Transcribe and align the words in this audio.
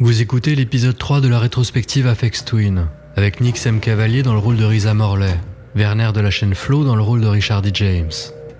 Vous 0.00 0.22
écoutez 0.22 0.54
l'épisode 0.54 0.96
3 0.96 1.20
de 1.20 1.26
la 1.26 1.40
rétrospective 1.40 2.06
Afex 2.06 2.44
Twin, 2.44 2.86
avec 3.16 3.40
Nick 3.40 3.58
M. 3.66 3.80
Cavalier 3.80 4.22
dans 4.22 4.32
le 4.32 4.38
rôle 4.38 4.56
de 4.56 4.64
Risa 4.64 4.94
Morley, 4.94 5.34
Werner 5.74 6.12
de 6.14 6.20
la 6.20 6.30
chaîne 6.30 6.54
Flow 6.54 6.84
dans 6.84 6.94
le 6.94 7.02
rôle 7.02 7.20
de 7.20 7.26
Richard 7.26 7.62
D. 7.62 7.70
James, 7.74 8.12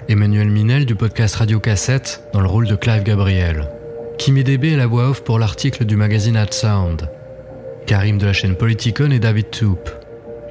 Emmanuel 0.09 0.48
Minel 0.48 0.85
du 0.85 0.96
podcast 0.96 1.37
Radio 1.37 1.61
Cassette 1.61 2.24
dans 2.32 2.40
le 2.40 2.48
rôle 2.48 2.66
de 2.66 2.74
Clive 2.74 3.04
Gabriel, 3.04 3.69
Kimi 4.19 4.43
DB 4.43 4.72
est 4.72 4.77
la 4.77 4.88
voix 4.88 5.11
off 5.11 5.22
pour 5.22 5.38
l'article 5.38 5.85
du 5.85 5.95
magazine 5.95 6.37
Ad 6.37 6.53
Sound, 6.53 7.09
Karim 7.87 8.19
de 8.19 8.27
la 8.27 8.33
chaîne 8.33 8.57
Politicon 8.57 9.13
et 9.13 9.21
David 9.21 9.51
Toop, 9.51 9.91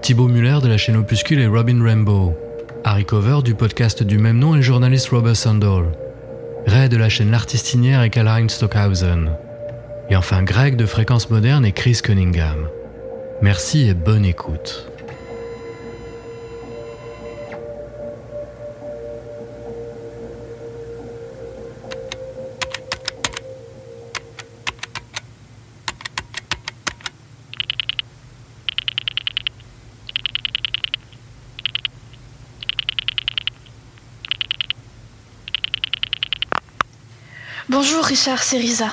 Thibaut 0.02 0.30
Muller 0.30 0.60
de 0.64 0.70
la 0.70 0.78
chaîne 0.78 0.96
Opuscule 0.96 1.42
et 1.42 1.48
Robin 1.48 1.84
Rainbow, 1.84 2.34
Harry 2.86 3.04
Cover 3.04 3.40
du 3.44 3.56
podcast 3.56 4.04
du 4.04 4.20
même 4.20 4.40
nom 4.40 4.56
et 4.56 4.62
journaliste 4.62 5.10
Robert 5.10 5.36
Sandall, 5.36 5.92
Ray 6.66 6.88
de 6.88 6.96
la 6.96 7.10
chaîne 7.10 7.32
L'Artistinière 7.32 8.04
et 8.04 8.10
Karl-Heinz 8.10 8.54
Stockhausen, 8.54 9.32
et 10.10 10.16
enfin 10.16 10.44
Greg 10.44 10.76
de 10.76 10.86
Fréquence 10.86 11.30
Moderne 11.30 11.66
et 11.66 11.71
Chris 11.71 12.00
Cunningham. 12.04 12.70
Merci 13.41 13.88
et 13.88 13.94
bonne 13.94 14.26
écoute. 14.26 14.88
Bonjour 37.70 38.03
Richard, 38.03 38.42
c'est 38.42 38.58
Risa. 38.58 38.88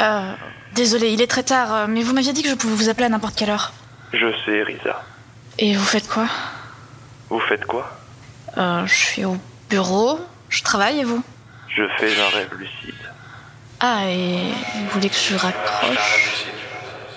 Euh, 0.00 0.34
désolé, 0.74 1.10
il 1.12 1.20
est 1.20 1.26
très 1.26 1.42
tard, 1.42 1.74
euh, 1.74 1.86
mais 1.88 2.02
vous 2.02 2.12
m'aviez 2.14 2.32
dit 2.32 2.42
que 2.42 2.48
je 2.48 2.54
pouvais 2.54 2.74
vous 2.74 2.88
appeler 2.88 3.06
à 3.06 3.08
n'importe 3.08 3.34
quelle 3.36 3.50
heure. 3.50 3.72
Je 4.12 4.32
sais, 4.44 4.62
Risa. 4.62 5.02
Et 5.58 5.74
vous 5.74 5.84
faites 5.84 6.08
quoi? 6.08 6.26
Vous 7.30 7.40
faites 7.40 7.64
quoi? 7.64 7.98
Euh, 8.56 8.86
Je 8.86 8.94
suis 8.94 9.24
au 9.24 9.36
bureau, 9.68 10.20
je 10.48 10.62
travaille 10.62 11.00
et 11.00 11.04
vous? 11.04 11.22
Je 11.68 11.82
fais 11.98 12.12
un 12.20 12.28
rêve 12.36 12.54
lucide. 12.54 12.94
Ah, 13.80 14.04
et 14.06 14.38
vous 14.74 14.88
voulez 14.92 15.08
que 15.08 15.16
je 15.16 15.36
raccroche? 15.36 16.46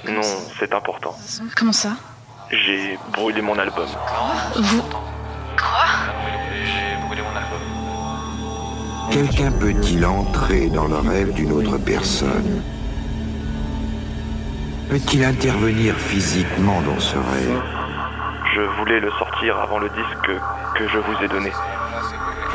Non, 0.06 0.22
c'est 0.60 0.74
important. 0.74 1.16
Comment 1.56 1.74
ça? 1.74 1.92
J'ai 2.52 3.00
brûlé 3.14 3.42
mon 3.42 3.58
album. 3.58 3.88
Vous. 4.56 4.84
Quelqu'un 9.12 9.52
peut-il 9.52 10.06
entrer 10.06 10.68
dans 10.68 10.88
le 10.88 10.96
rêve 10.96 11.34
d'une 11.34 11.52
autre 11.52 11.78
personne 11.78 12.64
Peut-il 14.90 15.26
intervenir 15.26 15.96
physiquement 15.96 16.82
dans 16.82 17.00
ce 17.00 17.18
rêve 17.18 17.62
Je 18.56 18.62
voulais 18.80 19.02
le 19.02 19.12
sortir 19.12 19.60
avant 19.60 19.80
le 19.80 19.90
disque 19.90 20.32
que, 20.76 20.88
je 20.88 20.98
vous 20.98 21.24
ai 21.26 21.28
donné. 21.28 21.52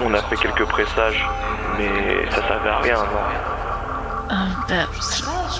On 0.02 0.14
a 0.14 0.22
fait 0.22 0.36
quelques 0.36 0.64
pressages, 0.64 1.28
mais 1.76 1.90
ça 2.30 2.48
servait 2.48 2.70
à 2.70 2.78
rien, 2.78 2.96
non 2.96 4.32
euh, 4.32 4.34
bah, 4.66 4.86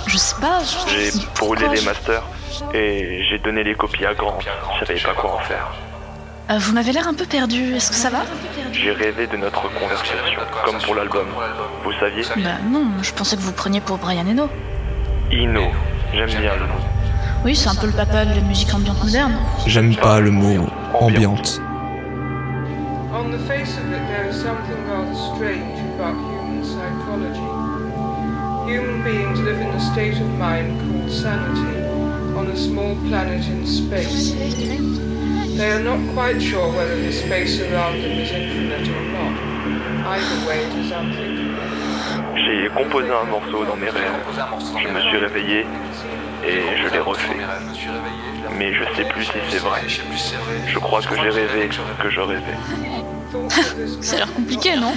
Je 0.07 0.17
sais 0.17 0.41
pas. 0.41 0.61
J'ai 0.89 1.11
brûlé 1.39 1.69
les 1.69 1.83
masters 1.83 2.23
et 2.73 3.23
j'ai 3.29 3.39
donné 3.39 3.63
les 3.65 3.75
copies 3.75 4.07
à 4.07 4.15
Grant. 4.15 4.39
Je 4.41 4.87
savais 4.87 5.01
pas 5.01 5.13
quoi 5.13 5.35
en 5.35 5.39
faire. 5.41 5.69
Euh, 6.49 6.59
vous 6.59 6.73
m'avez 6.73 6.93
l'air 6.93 7.09
un 7.09 7.15
peu 7.15 7.25
perdu, 7.25 7.75
est-ce 7.75 7.91
que 7.91 7.97
ça 7.97 8.09
va 8.09 8.21
J'ai 8.73 8.93
rêvé 8.93 9.27
de 9.27 9.37
notre 9.37 9.63
conversation, 9.81 10.39
comme 10.65 10.79
pour 10.79 10.95
l'album. 10.95 11.27
Vous 11.83 11.93
saviez 11.99 12.23
Bah 12.37 12.59
non, 12.71 12.87
je 13.03 13.13
pensais 13.13 13.35
que 13.37 13.41
vous 13.43 13.51
preniez 13.53 13.81
pour 13.81 13.99
Brian 13.99 14.25
Eno. 14.29 14.49
Eno, 15.33 15.65
j'aime 16.15 16.29
bien 16.41 16.55
le 16.55 16.67
nom. 16.69 16.81
Oui, 17.45 17.57
c'est 17.57 17.69
un 17.69 17.75
peu 17.75 17.87
le 17.89 17.93
papa 17.93 18.25
de 18.25 18.35
la 18.35 18.43
musique 18.43 18.73
ambiante 18.73 19.03
moderne. 19.03 19.35
J'aime 19.67 19.97
pas 19.97 20.21
le 20.21 20.31
mot 20.31 20.67
ambiante. 20.95 21.61
On 23.13 23.31
the 23.31 23.39
face 23.49 23.77
of 23.79 23.91
it, 23.91 24.07
there 24.07 24.29
is 24.31 24.37
something 24.37 24.77
rather 24.89 25.15
strange 25.35 25.81
about 25.99 26.15
human 26.15 26.63
psychology. 26.63 27.41
Human 28.71 29.03
beings 29.03 29.41
live 29.41 29.61
in 29.61 29.71
a 29.71 29.81
state 29.81 30.15
of 30.15 30.29
mind 30.39 30.79
called 30.81 31.11
sanity 31.11 31.89
on 32.37 32.47
a 32.47 32.57
small 32.57 32.95
planet 33.09 33.45
in 33.49 33.67
space. 33.67 34.33
They 35.57 35.71
are 35.73 35.81
not 35.81 36.01
quite 36.13 36.39
sure 36.41 36.69
whether 36.69 36.97
the 37.01 37.11
space 37.11 37.59
around 37.61 38.03
them 38.03 38.13
is 38.13 38.31
infinite 38.31 38.89
or 38.89 39.03
not. 39.17 39.35
Either 40.07 40.47
way, 40.47 40.59
it 40.67 40.75
is 40.85 40.93
unthinkable. 40.93 41.47
J'ai 42.37 42.69
composé 42.69 43.09
un 43.11 43.25
morceau 43.25 43.65
dans 43.65 43.77
mes 43.77 43.89
rêves. 43.89 44.13
Je 44.83 44.89
me 44.89 45.01
suis 45.01 45.17
réveillé 45.17 45.67
et 46.47 46.61
je 46.77 46.93
l'ai 46.93 46.99
refait. 46.99 47.37
Mais 48.59 48.75
je 48.75 48.85
sais 48.95 49.05
plus 49.09 49.25
si 49.25 49.33
c'est 49.49 49.59
vrai. 49.59 49.81
Je 50.69 50.79
crois 50.79 51.01
que 51.01 51.17
j'ai 51.17 51.31
rêvé 51.31 51.69
que 52.03 52.11
je 52.11 52.21
rêvais. 52.21 52.59
Ça 54.03 54.17
a 54.17 54.19
l'air 54.19 54.35
compliqué, 54.35 54.77
non? 54.77 54.93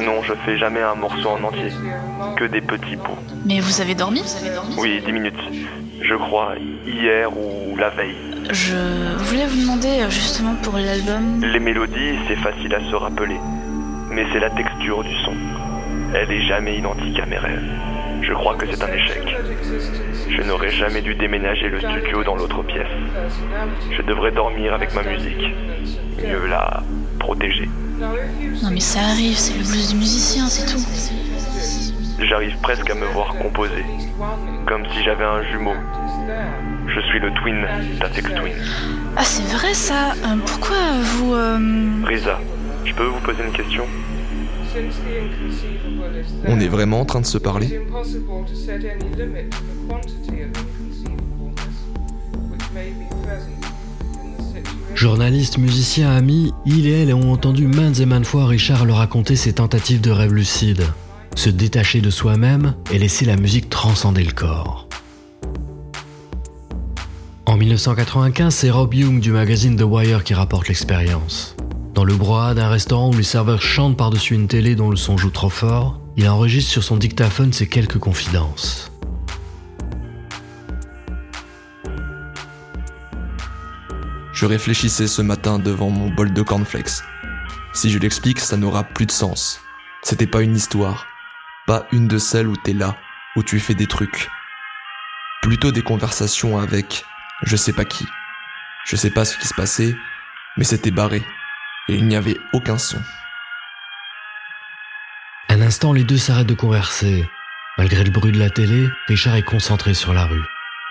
Non, 0.00 0.22
je 0.22 0.34
fais 0.46 0.56
jamais 0.56 0.82
un 0.82 0.94
morceau 0.94 1.30
en 1.30 1.42
entier. 1.42 1.72
Que 2.36 2.44
des 2.44 2.60
petits 2.60 2.96
bouts. 2.96 3.18
Mais 3.44 3.58
vous 3.58 3.80
avez 3.80 3.96
dormi? 3.96 4.22
Oui, 4.76 5.02
10 5.04 5.12
minutes. 5.12 5.34
Je 6.00 6.14
crois 6.14 6.54
hier 6.86 7.36
ou 7.36 7.76
la 7.76 7.90
veille. 7.90 8.16
Je 8.50 9.16
voulais 9.24 9.46
vous 9.46 9.60
demander 9.60 10.00
euh, 10.00 10.10
justement 10.10 10.54
pour 10.62 10.74
l'album. 10.74 11.40
Les 11.42 11.58
mélodies, 11.58 12.18
c'est 12.26 12.36
facile 12.36 12.74
à 12.74 12.80
se 12.90 12.94
rappeler. 12.94 13.36
Mais 14.10 14.24
c'est 14.32 14.40
la 14.40 14.50
texture 14.50 15.02
du 15.04 15.14
son. 15.24 15.34
Elle 16.14 16.32
est 16.32 16.46
jamais 16.46 16.78
identique 16.78 17.18
à 17.20 17.26
mes 17.26 17.36
rêves. 17.36 17.68
Je 18.22 18.32
crois 18.32 18.56
que 18.56 18.66
c'est 18.66 18.82
un 18.82 18.92
échec. 18.92 19.22
Je 20.28 20.42
n'aurais 20.42 20.70
jamais 20.70 21.02
dû 21.02 21.14
déménager 21.14 21.68
le 21.68 21.78
studio 21.78 22.24
dans 22.24 22.36
l'autre 22.36 22.62
pièce. 22.62 22.86
Je 23.90 24.02
devrais 24.02 24.32
dormir 24.32 24.74
avec 24.74 24.94
ma 24.94 25.02
musique. 25.02 25.54
Mieux 26.18 26.46
la 26.46 26.82
protéger. 27.18 27.68
Non 28.62 28.70
mais 28.70 28.80
ça 28.80 29.00
arrive, 29.00 29.36
c'est 29.36 29.56
le 29.58 29.64
blues 29.64 29.90
du 29.90 29.96
musicien, 29.96 30.46
c'est 30.48 30.66
tout. 30.72 30.82
J'arrive 32.20 32.56
presque 32.62 32.90
à 32.90 32.94
me 32.94 33.06
voir 33.06 33.34
composer. 33.36 33.84
Comme 34.66 34.84
si 34.92 35.02
j'avais 35.04 35.24
un 35.24 35.42
jumeau. 35.50 35.74
Je 36.94 37.00
suis 37.08 37.20
le 37.20 37.30
twin 37.40 37.66
d'Atex 38.00 38.28
Twin. 38.34 38.52
Ah 39.16 39.22
c'est 39.24 39.44
vrai 39.54 39.72
ça 39.74 40.12
Euh, 40.24 40.36
Pourquoi 40.46 40.76
vous... 41.02 41.34
euh, 41.34 41.58
Risa, 42.04 42.38
je 42.84 42.92
peux 42.94 43.04
vous 43.04 43.20
poser 43.20 43.42
une 43.44 43.52
question? 43.52 43.84
Since 44.72 44.96
the 44.96 45.22
inconceivable 45.22 46.18
is 46.18 46.26
On 46.46 46.56
there, 46.56 46.64
est 46.64 46.68
vraiment 46.68 47.00
en 47.00 47.04
train 47.04 47.20
de 47.20 47.26
se 47.26 47.38
parler? 47.38 47.66
Impossible 47.88 48.44
to 48.46 48.54
set 48.54 48.84
any 48.84 49.14
limit 49.16 49.48
to 49.50 49.58
the 49.58 49.88
quantity 49.88 50.42
of 50.42 50.48
inconceivableness 50.48 51.86
which 52.50 52.70
may 52.74 52.90
be 52.90 53.08
present 53.22 53.64
in 54.24 54.36
the 54.36 54.42
situation. 54.42 54.94
Journalistes, 54.94 55.58
musiciens, 55.58 56.10
amis, 56.14 56.52
il 56.66 56.86
et 56.86 57.02
elle 57.04 57.14
ont 57.14 57.32
entendu 57.32 57.66
maintes 57.68 58.00
et 58.00 58.06
maintes 58.06 58.26
fois 58.26 58.46
Richard 58.46 58.84
leur 58.84 58.96
raconter 58.98 59.36
ses 59.36 59.54
tentatives 59.54 60.00
de 60.00 60.10
rêve 60.10 60.34
lucide, 60.34 60.82
se 61.38 61.50
détacher 61.50 62.00
de 62.00 62.10
soi-même 62.10 62.74
et 62.90 62.98
laisser 62.98 63.24
la 63.24 63.36
musique 63.36 63.70
transcender 63.70 64.24
le 64.24 64.32
corps. 64.32 64.88
En 67.46 67.56
1995, 67.56 68.52
c'est 68.52 68.70
Rob 68.70 68.92
Young 68.92 69.20
du 69.20 69.30
magazine 69.30 69.76
The 69.76 69.84
Wire 69.84 70.24
qui 70.24 70.34
rapporte 70.34 70.66
l'expérience. 70.66 71.54
Dans 71.94 72.02
le 72.02 72.16
brouhaha 72.16 72.54
d'un 72.54 72.68
restaurant 72.68 73.10
où 73.10 73.16
les 73.16 73.22
serveurs 73.22 73.62
chantent 73.62 73.96
par-dessus 73.96 74.34
une 74.34 74.48
télé 74.48 74.74
dont 74.74 74.90
le 74.90 74.96
son 74.96 75.16
joue 75.16 75.30
trop 75.30 75.48
fort, 75.48 76.00
il 76.16 76.28
enregistre 76.28 76.72
sur 76.72 76.82
son 76.82 76.96
dictaphone 76.96 77.52
ses 77.52 77.68
quelques 77.68 77.98
confidences. 77.98 78.90
Je 84.32 84.44
réfléchissais 84.44 85.06
ce 85.06 85.22
matin 85.22 85.60
devant 85.60 85.90
mon 85.90 86.10
bol 86.10 86.32
de 86.32 86.42
cornflakes. 86.42 87.04
Si 87.74 87.90
je 87.90 88.00
l'explique, 88.00 88.40
ça 88.40 88.56
n'aura 88.56 88.82
plus 88.82 89.06
de 89.06 89.12
sens. 89.12 89.60
C'était 90.02 90.26
pas 90.26 90.42
une 90.42 90.56
histoire. 90.56 91.06
Pas 91.68 91.86
une 91.92 92.08
de 92.08 92.16
celles 92.16 92.48
où 92.48 92.56
t'es 92.56 92.72
là, 92.72 92.96
où 93.36 93.42
tu 93.42 93.60
fais 93.60 93.74
des 93.74 93.86
trucs. 93.86 94.30
Plutôt 95.42 95.70
des 95.70 95.82
conversations 95.82 96.58
avec 96.58 97.04
je 97.42 97.56
sais 97.56 97.74
pas 97.74 97.84
qui. 97.84 98.06
Je 98.86 98.96
sais 98.96 99.10
pas 99.10 99.26
ce 99.26 99.36
qui 99.36 99.46
se 99.46 99.52
passait, 99.52 99.94
mais 100.56 100.64
c'était 100.64 100.90
barré. 100.90 101.22
Et 101.88 101.94
il 101.96 102.08
n'y 102.08 102.16
avait 102.16 102.38
aucun 102.54 102.78
son. 102.78 102.96
Un 105.50 105.60
instant, 105.60 105.92
les 105.92 106.04
deux 106.04 106.16
s'arrêtent 106.16 106.46
de 106.46 106.54
converser. 106.54 107.28
Malgré 107.76 108.02
le 108.02 108.10
bruit 108.10 108.32
de 108.32 108.38
la 108.38 108.48
télé, 108.48 108.88
Richard 109.06 109.36
est 109.36 109.42
concentré 109.42 109.92
sur 109.92 110.14
la 110.14 110.24
rue. 110.24 110.44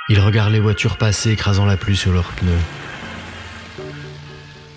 Il 0.09 0.19
regarde 0.19 0.51
les 0.51 0.59
voitures 0.59 0.97
passer 0.97 1.31
écrasant 1.31 1.65
la 1.65 1.75
pluie 1.75 1.97
sur 1.97 2.13
leurs 2.13 2.31
pneus. 2.33 2.53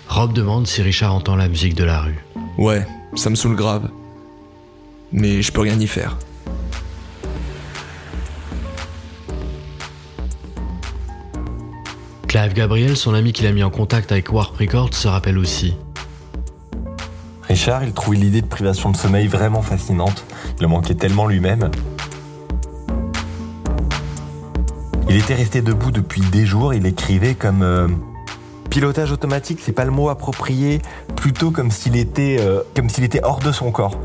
Rob 0.07 0.33
demande 0.33 0.65
si 0.65 0.81
Richard 0.81 1.13
entend 1.13 1.35
la 1.35 1.47
musique 1.47 1.75
de 1.75 1.83
la 1.83 2.01
rue. 2.01 2.25
Ouais, 2.57 2.87
ça 3.13 3.29
me 3.29 3.35
saoule 3.35 3.55
grave. 3.55 3.91
Mais 5.13 5.41
je 5.41 5.51
peux 5.51 5.61
rien 5.61 5.79
y 5.79 5.87
faire. 5.87 6.17
Clive 12.27 12.53
Gabriel, 12.53 12.95
son 12.95 13.13
ami 13.13 13.33
qui 13.33 13.43
l'a 13.43 13.51
mis 13.51 13.61
en 13.61 13.69
contact 13.69 14.11
avec 14.13 14.31
Warp 14.31 14.55
Records, 14.55 14.93
se 14.93 15.09
rappelle 15.09 15.37
aussi. 15.37 15.75
Richard, 17.41 17.83
il 17.83 17.91
trouvait 17.91 18.15
l'idée 18.15 18.41
de 18.41 18.47
privation 18.47 18.89
de 18.89 18.95
sommeil 18.95 19.27
vraiment 19.27 19.61
fascinante. 19.61 20.23
Il 20.57 20.65
en 20.65 20.69
manquait 20.69 20.95
tellement 20.95 21.27
lui-même. 21.27 21.69
Il 25.09 25.17
était 25.17 25.35
resté 25.35 25.61
debout 25.61 25.91
depuis 25.91 26.21
des 26.21 26.45
jours, 26.45 26.73
il 26.73 26.85
écrivait 26.85 27.35
comme 27.35 27.63
euh, 27.63 27.89
pilotage 28.69 29.11
automatique, 29.11 29.59
c'est 29.61 29.73
pas 29.73 29.83
le 29.83 29.91
mot 29.91 30.07
approprié, 30.07 30.81
plutôt 31.17 31.51
comme 31.51 31.69
s'il 31.69 31.97
était, 31.97 32.37
euh, 32.39 32.61
comme 32.77 32.87
s'il 32.87 33.03
était 33.03 33.19
hors 33.21 33.39
de 33.39 33.51
son 33.51 33.71
corps. 33.71 33.99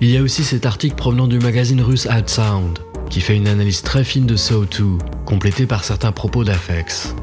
Il 0.00 0.10
y 0.10 0.16
a 0.16 0.22
aussi 0.22 0.44
cet 0.44 0.64
article 0.64 0.94
provenant 0.94 1.26
du 1.26 1.40
magazine 1.40 1.80
russe 1.80 2.06
Sound, 2.26 2.78
qui 3.10 3.20
fait 3.20 3.36
une 3.36 3.48
analyse 3.48 3.82
très 3.82 4.04
fine 4.04 4.26
de 4.26 4.36
So 4.36 4.64
2, 4.64 4.98
complétée 5.24 5.66
par 5.66 5.82
certains 5.82 6.12
propos 6.12 6.44
d'Afex. 6.44 7.16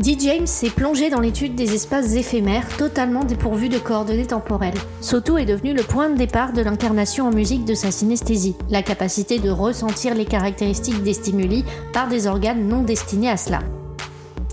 D. 0.00 0.14
James 0.20 0.46
s'est 0.46 0.68
plongé 0.68 1.08
dans 1.08 1.20
l'étude 1.20 1.54
des 1.54 1.72
espaces 1.72 2.14
éphémères 2.14 2.68
totalement 2.76 3.24
dépourvus 3.24 3.70
de 3.70 3.78
coordonnées 3.78 4.26
temporelles. 4.26 4.74
Soto 5.00 5.38
est 5.38 5.46
devenu 5.46 5.72
le 5.72 5.82
point 5.82 6.10
de 6.10 6.18
départ 6.18 6.52
de 6.52 6.60
l'incarnation 6.60 7.28
en 7.28 7.32
musique 7.32 7.64
de 7.64 7.74
sa 7.74 7.90
synesthésie, 7.90 8.56
la 8.68 8.82
capacité 8.82 9.38
de 9.38 9.48
ressentir 9.48 10.14
les 10.14 10.26
caractéristiques 10.26 11.02
des 11.02 11.14
stimuli 11.14 11.64
par 11.94 12.08
des 12.08 12.26
organes 12.26 12.68
non 12.68 12.82
destinés 12.82 13.30
à 13.30 13.38
cela. 13.38 13.60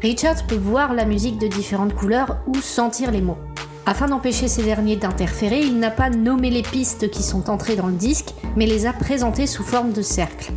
Richard 0.01 0.47
peut 0.47 0.55
voir 0.55 0.93
la 0.93 1.03
musique 1.03 1.37
de 1.37 1.47
différentes 1.47 1.95
couleurs 1.95 2.37
ou 2.47 2.55
sentir 2.55 3.11
les 3.11 3.21
mots. 3.21 3.37
Afin 3.85 4.07
d'empêcher 4.07 4.47
ces 4.47 4.63
derniers 4.63 4.95
d'interférer, 4.95 5.61
il 5.61 5.79
n'a 5.79 5.91
pas 5.91 6.09
nommé 6.09 6.49
les 6.49 6.61
pistes 6.61 7.09
qui 7.09 7.23
sont 7.23 7.49
entrées 7.49 7.75
dans 7.75 7.87
le 7.87 7.93
disque, 7.93 8.33
mais 8.55 8.65
les 8.65 8.85
a 8.85 8.93
présentées 8.93 9.47
sous 9.47 9.63
forme 9.63 9.91
de 9.91 10.01
cercles 10.01 10.51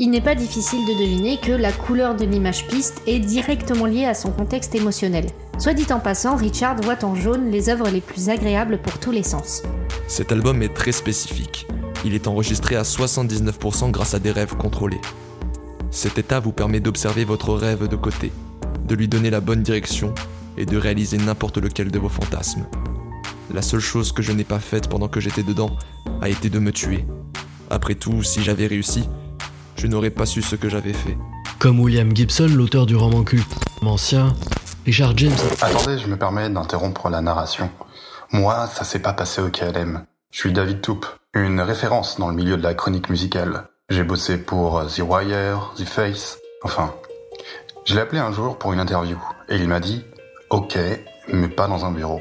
il 0.00 0.08
n'est 0.08 0.22
pas 0.22 0.34
difficile 0.34 0.86
de 0.86 0.94
deviner 0.94 1.36
que 1.36 1.52
la 1.52 1.72
couleur 1.72 2.16
de 2.16 2.24
l'image 2.24 2.66
piste 2.66 3.02
est 3.06 3.18
directement 3.18 3.84
liée 3.84 4.06
à 4.06 4.14
son 4.14 4.30
contexte 4.30 4.74
émotionnel. 4.74 5.26
Soit 5.58 5.74
dit 5.74 5.92
en 5.92 6.00
passant, 6.00 6.36
Richard 6.36 6.76
voit 6.80 7.04
en 7.04 7.14
jaune 7.14 7.50
les 7.50 7.68
œuvres 7.68 7.90
les 7.90 8.00
plus 8.00 8.30
agréables 8.30 8.78
pour 8.78 8.98
tous 8.98 9.10
les 9.10 9.22
sens. 9.22 9.62
Cet 10.08 10.32
album 10.32 10.62
est 10.62 10.72
très 10.72 10.92
spécifique. 10.92 11.66
Il 12.06 12.14
est 12.14 12.28
enregistré 12.28 12.76
à 12.76 12.82
79% 12.82 13.90
grâce 13.90 14.14
à 14.14 14.18
des 14.18 14.30
rêves 14.30 14.56
contrôlés. 14.56 15.02
Cet 15.90 16.16
état 16.16 16.40
vous 16.40 16.52
permet 16.52 16.80
d'observer 16.80 17.26
votre 17.26 17.52
rêve 17.52 17.86
de 17.86 17.96
côté, 17.96 18.32
de 18.88 18.94
lui 18.94 19.06
donner 19.06 19.28
la 19.28 19.40
bonne 19.40 19.62
direction 19.62 20.14
et 20.56 20.66
de 20.66 20.76
réaliser 20.76 21.18
n'importe 21.18 21.58
lequel 21.58 21.90
de 21.90 21.98
vos 21.98 22.08
fantasmes. 22.08 22.66
La 23.52 23.62
seule 23.62 23.80
chose 23.80 24.12
que 24.12 24.22
je 24.22 24.32
n'ai 24.32 24.44
pas 24.44 24.60
faite 24.60 24.88
pendant 24.88 25.08
que 25.08 25.20
j'étais 25.20 25.42
dedans 25.42 25.76
a 26.20 26.28
été 26.28 26.50
de 26.50 26.58
me 26.58 26.72
tuer. 26.72 27.04
Après 27.68 27.94
tout, 27.94 28.22
si 28.22 28.42
j'avais 28.42 28.66
réussi, 28.66 29.08
je 29.76 29.86
n'aurais 29.86 30.10
pas 30.10 30.26
su 30.26 30.42
ce 30.42 30.56
que 30.56 30.68
j'avais 30.68 30.92
fait. 30.92 31.16
Comme 31.58 31.80
William 31.80 32.14
Gibson, 32.14 32.48
l'auteur 32.48 32.86
du 32.86 32.96
roman 32.96 33.22
culte 33.22 33.46
ancien, 33.82 34.34
Richard 34.86 35.16
James. 35.16 35.32
Attendez, 35.60 35.98
je 35.98 36.06
me 36.06 36.16
permets 36.16 36.48
d'interrompre 36.50 37.08
la 37.08 37.20
narration. 37.20 37.70
Moi, 38.32 38.68
ça 38.68 38.84
s'est 38.84 39.00
pas 39.00 39.12
passé 39.12 39.40
au 39.42 39.48
KLM. 39.48 40.04
Je 40.30 40.38
suis 40.38 40.52
David 40.52 40.80
Toup, 40.80 41.06
une 41.34 41.60
référence 41.60 42.18
dans 42.18 42.28
le 42.28 42.34
milieu 42.34 42.56
de 42.56 42.62
la 42.62 42.74
chronique 42.74 43.10
musicale. 43.10 43.68
J'ai 43.88 44.04
bossé 44.04 44.38
pour 44.38 44.86
The 44.86 45.00
Wire, 45.00 45.74
The 45.76 45.84
Face, 45.84 46.38
enfin. 46.62 46.94
Je 47.84 47.94
l'ai 47.94 48.00
appelé 48.00 48.20
un 48.20 48.30
jour 48.30 48.58
pour 48.58 48.72
une 48.72 48.78
interview 48.78 49.18
et 49.48 49.56
il 49.56 49.66
m'a 49.66 49.80
dit 49.80 50.04
OK, 50.50 50.76
mais 51.28 51.46
pas 51.46 51.68
dans 51.68 51.84
un 51.84 51.92
bureau. 51.92 52.18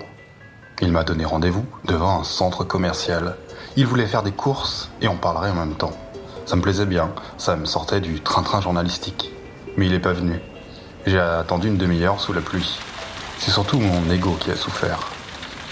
Il 0.81 0.91
m'a 0.91 1.03
donné 1.03 1.25
rendez-vous 1.25 1.65
devant 1.85 2.19
un 2.19 2.23
centre 2.23 2.63
commercial. 2.63 3.35
Il 3.75 3.87
voulait 3.87 4.05
faire 4.05 4.21
des 4.21 4.31
courses 4.31 4.91
et 5.01 5.07
on 5.07 5.17
parlerait 5.17 5.49
en 5.49 5.55
même 5.55 5.73
temps. 5.73 5.97
Ça 6.45 6.55
me 6.55 6.61
plaisait 6.61 6.85
bien, 6.85 7.09
ça 7.39 7.55
me 7.55 7.65
sortait 7.65 8.01
du 8.01 8.21
train-train 8.21 8.61
journalistique. 8.61 9.31
Mais 9.77 9.87
il 9.87 9.93
n'est 9.93 9.99
pas 9.99 10.13
venu. 10.13 10.39
J'ai 11.07 11.17
attendu 11.17 11.69
une 11.69 11.77
demi-heure 11.77 12.21
sous 12.21 12.31
la 12.31 12.41
pluie. 12.41 12.79
C'est 13.39 13.49
surtout 13.49 13.79
mon 13.79 14.07
ego 14.11 14.37
qui 14.39 14.51
a 14.51 14.55
souffert. 14.55 14.99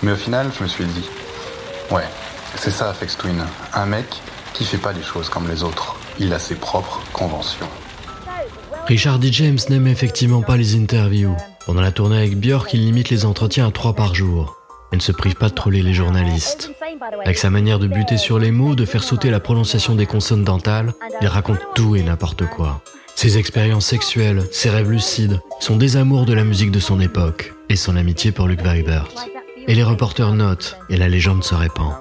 Mais 0.01 0.13
au 0.13 0.15
final, 0.15 0.49
je 0.57 0.63
me 0.63 0.67
suis 0.67 0.85
dit, 0.85 1.07
ouais, 1.91 2.05
c'est 2.55 2.71
ça 2.71 2.89
Afex 2.89 3.17
Twin. 3.17 3.45
Un 3.75 3.85
mec 3.85 4.19
qui 4.53 4.65
fait 4.65 4.79
pas 4.79 4.93
les 4.93 5.03
choses 5.03 5.29
comme 5.29 5.47
les 5.47 5.61
autres. 5.61 5.95
Il 6.17 6.33
a 6.33 6.39
ses 6.39 6.55
propres 6.55 7.01
conventions. 7.13 7.69
Richard 8.87 9.19
D. 9.19 9.31
James 9.31 9.59
n'aime 9.69 9.85
effectivement 9.85 10.41
pas 10.41 10.57
les 10.57 10.75
interviews. 10.75 11.35
Pendant 11.67 11.81
la 11.81 11.91
tournée 11.91 12.17
avec 12.17 12.39
Björk, 12.39 12.73
il 12.73 12.85
limite 12.85 13.09
les 13.09 13.25
entretiens 13.25 13.67
à 13.67 13.71
trois 13.71 13.93
par 13.93 14.15
jour 14.15 14.55
Elle 14.93 14.99
ne 14.99 15.03
se 15.03 15.11
prive 15.11 15.35
pas 15.35 15.49
de 15.49 15.53
troller 15.53 15.81
les 15.81 15.93
journalistes. 15.93 16.71
Avec 17.25 17.37
sa 17.37 17.49
manière 17.49 17.77
de 17.77 17.87
buter 17.87 18.15
sur 18.15 18.39
les 18.39 18.51
mots, 18.51 18.73
de 18.73 18.85
faire 18.85 19.03
sauter 19.03 19.29
la 19.29 19.41
prononciation 19.41 19.93
des 19.93 20.05
consonnes 20.05 20.45
dentales, 20.45 20.93
il 21.19 21.27
raconte 21.27 21.59
tout 21.75 21.97
et 21.97 22.03
n'importe 22.03 22.45
quoi. 22.45 22.81
Ses 23.15 23.37
expériences 23.37 23.85
sexuelles, 23.85 24.43
ses 24.49 24.69
rêves 24.69 24.89
lucides, 24.89 25.41
son 25.59 25.75
désamour 25.75 26.25
de 26.25 26.31
la 26.31 26.45
musique 26.45 26.71
de 26.71 26.79
son 26.79 27.01
époque 27.01 27.53
et 27.67 27.75
son 27.75 27.97
amitié 27.97 28.31
pour 28.31 28.47
Luke 28.47 28.65
Vibert. 28.65 29.09
Et 29.67 29.75
les 29.75 29.83
reporters 29.83 30.31
notent 30.31 30.77
et 30.89 30.95
la 30.95 31.09
légende 31.09 31.43
se 31.43 31.53
répand. 31.53 31.95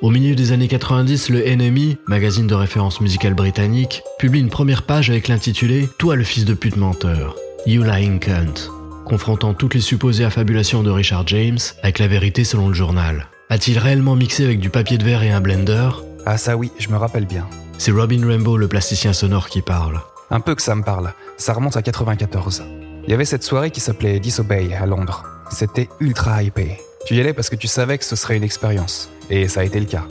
Au 0.00 0.10
milieu 0.10 0.36
des 0.36 0.52
années 0.52 0.68
90, 0.68 1.28
le 1.28 1.40
NME, 1.56 1.96
magazine 2.06 2.46
de 2.46 2.54
référence 2.54 3.00
musicale 3.00 3.34
britannique, 3.34 4.02
publie 4.20 4.38
une 4.38 4.48
première 4.48 4.84
page 4.84 5.10
avec 5.10 5.26
l'intitulé 5.26 5.88
Toi 5.98 6.14
le 6.14 6.22
fils 6.22 6.44
de 6.44 6.54
pute 6.54 6.76
menteur, 6.76 7.34
You 7.66 7.82
Lying 7.82 8.20
Cunt, 8.20 8.70
confrontant 9.04 9.54
toutes 9.54 9.74
les 9.74 9.80
supposées 9.80 10.24
affabulations 10.24 10.84
de 10.84 10.90
Richard 10.90 11.26
James 11.26 11.58
avec 11.82 11.98
la 11.98 12.06
vérité 12.06 12.44
selon 12.44 12.68
le 12.68 12.74
journal. 12.74 13.26
A-t-il 13.50 13.76
réellement 13.76 14.14
mixé 14.14 14.44
avec 14.44 14.60
du 14.60 14.70
papier 14.70 14.98
de 14.98 15.04
verre 15.04 15.24
et 15.24 15.32
un 15.32 15.40
blender? 15.40 15.88
Ah 16.26 16.38
ça 16.38 16.56
oui, 16.56 16.70
je 16.78 16.90
me 16.90 16.96
rappelle 16.96 17.26
bien. 17.26 17.48
C'est 17.76 17.90
Robin 17.90 18.24
Rainbow, 18.24 18.56
le 18.56 18.68
plasticien 18.68 19.12
sonore, 19.12 19.48
qui 19.48 19.62
parle. 19.62 20.00
Un 20.30 20.38
peu 20.38 20.54
que 20.54 20.62
ça 20.62 20.76
me 20.76 20.84
parle. 20.84 21.12
Ça 21.38 21.54
remonte 21.54 21.76
à 21.76 21.82
94. 21.82 22.62
Il 23.02 23.10
y 23.10 23.14
avait 23.14 23.24
cette 23.24 23.42
soirée 23.42 23.72
qui 23.72 23.80
s'appelait 23.80 24.20
Disobey 24.20 24.72
à 24.74 24.86
Londres. 24.86 25.24
C'était 25.50 25.88
ultra 25.98 26.44
hypé. 26.44 26.76
Tu 27.04 27.16
y 27.16 27.20
allais 27.20 27.32
parce 27.32 27.50
que 27.50 27.56
tu 27.56 27.66
savais 27.66 27.98
que 27.98 28.04
ce 28.04 28.14
serait 28.14 28.36
une 28.36 28.44
expérience. 28.44 29.10
Et 29.30 29.46
ça 29.48 29.60
a 29.60 29.64
été 29.64 29.78
le 29.78 29.86
cas. 29.86 30.06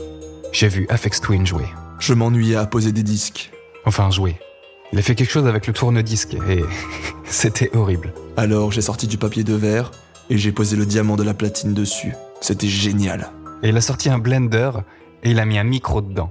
J'ai 0.52 0.68
vu 0.68 0.86
Afex 0.88 1.20
Twin 1.20 1.46
jouer. 1.46 1.66
Je 1.98 2.14
m'ennuyais 2.14 2.56
à 2.56 2.66
poser 2.66 2.92
des 2.92 3.02
disques. 3.02 3.50
Enfin, 3.84 4.10
jouer. 4.10 4.36
Il 4.92 4.98
a 4.98 5.02
fait 5.02 5.14
quelque 5.14 5.30
chose 5.30 5.46
avec 5.46 5.66
le 5.66 5.72
tourne-disque 5.72 6.36
et 6.48 6.64
c'était 7.24 7.74
horrible. 7.76 8.14
Alors 8.36 8.72
j'ai 8.72 8.80
sorti 8.80 9.06
du 9.06 9.18
papier 9.18 9.44
de 9.44 9.54
verre 9.54 9.90
et 10.30 10.38
j'ai 10.38 10.52
posé 10.52 10.76
le 10.76 10.86
diamant 10.86 11.16
de 11.16 11.22
la 11.22 11.34
platine 11.34 11.74
dessus. 11.74 12.14
C'était 12.40 12.68
génial. 12.68 13.30
Et 13.62 13.68
il 13.70 13.76
a 13.76 13.80
sorti 13.80 14.08
un 14.08 14.18
blender 14.18 14.70
et 15.24 15.30
il 15.30 15.40
a 15.40 15.44
mis 15.44 15.58
un 15.58 15.64
micro 15.64 16.00
dedans. 16.00 16.30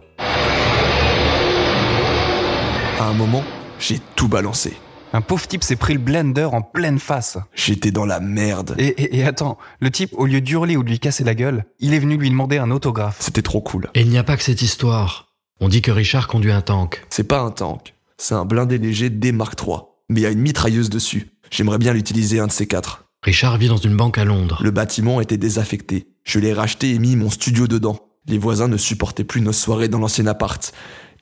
À 2.99 3.03
un 3.03 3.13
moment, 3.13 3.43
j'ai 3.79 3.99
tout 4.15 4.27
balancé. 4.27 4.73
Un 5.17 5.21
pauvre 5.21 5.47
type 5.47 5.63
s'est 5.63 5.77
pris 5.77 5.95
le 5.95 5.99
blender 5.99 6.43
en 6.43 6.61
pleine 6.61 6.99
face. 6.99 7.39
J'étais 7.55 7.89
dans 7.89 8.05
la 8.05 8.19
merde. 8.19 8.75
Et, 8.77 8.85
et, 8.85 9.17
et, 9.17 9.23
attends, 9.23 9.57
le 9.79 9.89
type, 9.89 10.11
au 10.13 10.27
lieu 10.27 10.41
d'hurler 10.41 10.77
ou 10.77 10.83
de 10.83 10.89
lui 10.89 10.99
casser 10.99 11.23
la 11.23 11.33
gueule, 11.33 11.65
il 11.79 11.95
est 11.95 11.99
venu 11.99 12.17
lui 12.17 12.29
demander 12.29 12.59
un 12.59 12.69
autographe. 12.69 13.17
C'était 13.19 13.41
trop 13.41 13.59
cool. 13.59 13.89
Et 13.95 14.01
il 14.01 14.09
n'y 14.09 14.19
a 14.19 14.23
pas 14.23 14.37
que 14.37 14.43
cette 14.43 14.61
histoire. 14.61 15.33
On 15.59 15.69
dit 15.69 15.81
que 15.81 15.89
Richard 15.89 16.27
conduit 16.27 16.51
un 16.51 16.61
tank. 16.61 17.03
C'est 17.09 17.23
pas 17.23 17.39
un 17.39 17.49
tank. 17.49 17.95
C'est 18.19 18.35
un 18.35 18.45
blindé 18.45 18.77
léger 18.77 19.09
D 19.09 19.31
Mark 19.31 19.59
III. 19.59 19.77
Mais 20.09 20.19
il 20.19 20.23
y 20.23 20.27
a 20.27 20.29
une 20.29 20.39
mitrailleuse 20.39 20.91
dessus. 20.91 21.31
J'aimerais 21.49 21.79
bien 21.79 21.93
l'utiliser 21.93 22.39
un 22.39 22.45
de 22.45 22.51
ces 22.51 22.67
quatre. 22.67 23.05
Richard 23.23 23.57
vit 23.57 23.69
dans 23.69 23.77
une 23.77 23.97
banque 23.97 24.19
à 24.19 24.23
Londres. 24.23 24.59
Le 24.61 24.69
bâtiment 24.69 25.19
était 25.19 25.37
désaffecté. 25.37 26.09
Je 26.25 26.37
l'ai 26.37 26.53
racheté 26.53 26.91
et 26.91 26.99
mis 26.99 27.15
mon 27.15 27.31
studio 27.31 27.65
dedans. 27.65 27.97
Les 28.27 28.37
voisins 28.37 28.67
ne 28.67 28.77
supportaient 28.77 29.23
plus 29.23 29.41
nos 29.41 29.51
soirées 29.51 29.87
dans 29.87 29.97
l'ancien 29.97 30.27
appart. 30.27 30.71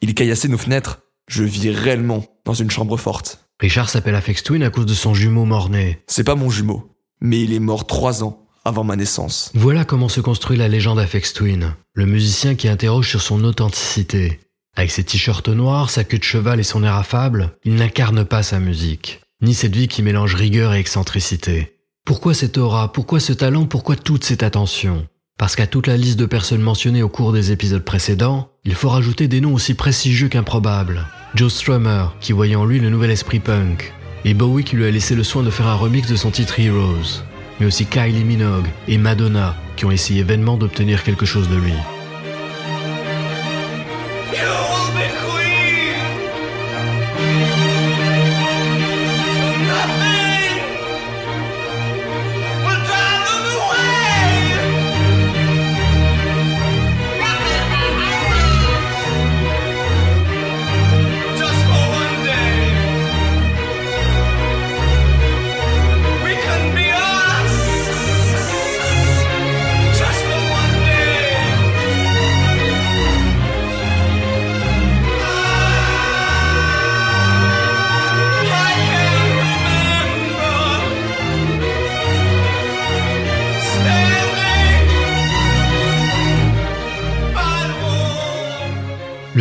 Ils 0.02 0.16
caillassaient 0.16 0.50
nos 0.50 0.58
fenêtres. 0.58 1.00
Je 1.30 1.46
vis 1.46 1.70
réellement 1.70 2.26
dans 2.44 2.54
une 2.54 2.70
chambre 2.70 2.98
forte. 2.98 3.45
Richard 3.60 3.90
s'appelle 3.90 4.16
Afex 4.16 4.44
Twin 4.44 4.64
à 4.64 4.70
cause 4.70 4.86
de 4.86 4.94
son 4.94 5.14
jumeau 5.14 5.46
mort-né. 5.46 6.04
C'est 6.08 6.26
pas 6.26 6.36
mon 6.36 6.50
jumeau, 6.50 6.92
mais 7.22 7.42
il 7.42 7.54
est 7.54 7.60
mort 7.60 7.88
trois 7.88 8.24
ans 8.24 8.46
avant 8.66 8.84
ma 8.84 8.98
naissance. 8.98 9.52
Voilà 9.54 9.86
comment 9.86 10.10
se 10.10 10.20
construit 10.20 10.58
la 10.58 10.68
légende 10.68 11.00
Afex 11.00 11.32
Twin, 11.34 11.74
le 11.94 12.06
musicien 12.06 12.56
qui 12.56 12.68
interroge 12.68 13.10
sur 13.10 13.22
son 13.22 13.44
authenticité. 13.46 14.42
Avec 14.76 14.92
ses 14.92 15.06
t-shirts 15.06 15.48
noirs, 15.48 15.90
sa 15.90 16.04
queue 16.04 16.18
de 16.18 16.24
cheval 16.24 16.60
et 16.60 16.64
son 16.64 16.84
air 16.84 16.96
affable, 16.96 17.58
il 17.64 17.76
n'incarne 17.76 18.26
pas 18.26 18.44
sa 18.44 18.60
musique, 18.60 19.22
ni 19.42 19.54
cette 19.54 19.76
vie 19.76 19.88
qui 19.88 20.04
mélange 20.04 20.36
rigueur 20.36 20.74
et 20.74 20.80
excentricité. 20.80 21.78
Pourquoi 22.06 22.34
cette 22.34 22.58
aura, 22.58 22.92
pourquoi 22.92 23.22
ce 23.22 23.32
talent, 23.32 23.66
pourquoi 23.66 23.96
toute 23.96 24.26
cette 24.26 24.44
attention? 24.44 25.08
Parce 25.38 25.56
qu'à 25.56 25.68
toute 25.68 25.88
la 25.88 25.96
liste 25.96 26.20
de 26.20 26.26
personnes 26.26 26.62
mentionnées 26.62 27.04
au 27.04 27.10
cours 27.10 27.32
des 27.32 27.54
épisodes 27.54 27.86
précédents, 27.86 28.50
il 28.66 28.76
faut 28.76 28.90
rajouter 28.90 29.30
des 29.30 29.40
noms 29.40 29.54
aussi 29.54 29.76
prestigieux 29.76 30.28
qu'improbables. 30.28 31.06
Joe 31.36 31.52
Strummer, 31.52 32.16
qui 32.22 32.32
voyait 32.32 32.56
en 32.56 32.64
lui 32.64 32.80
le 32.80 32.90
nouvel 32.90 33.12
esprit 33.12 33.42
punk, 33.42 33.94
et 34.24 34.34
Bowie 34.34 34.64
qui 34.64 34.78
lui 34.78 34.86
a 34.86 34.92
laissé 34.92 35.16
le 35.16 35.24
soin 35.24 35.44
de 35.44 35.50
faire 35.50 35.68
un 35.68 35.76
remix 35.76 36.08
de 36.10 36.16
son 36.16 36.32
titre 36.32 36.58
Heroes, 36.58 37.24
mais 37.60 37.66
aussi 37.66 37.86
Kylie 37.86 38.24
Minogue 38.24 38.68
et 38.88 38.98
Madonna 38.98 39.54
qui 39.76 39.84
ont 39.84 39.92
essayé 39.92 40.24
vainement 40.24 40.56
d'obtenir 40.56 41.04
quelque 41.04 41.26
chose 41.26 41.50
de 41.50 41.58
lui. 41.58 41.74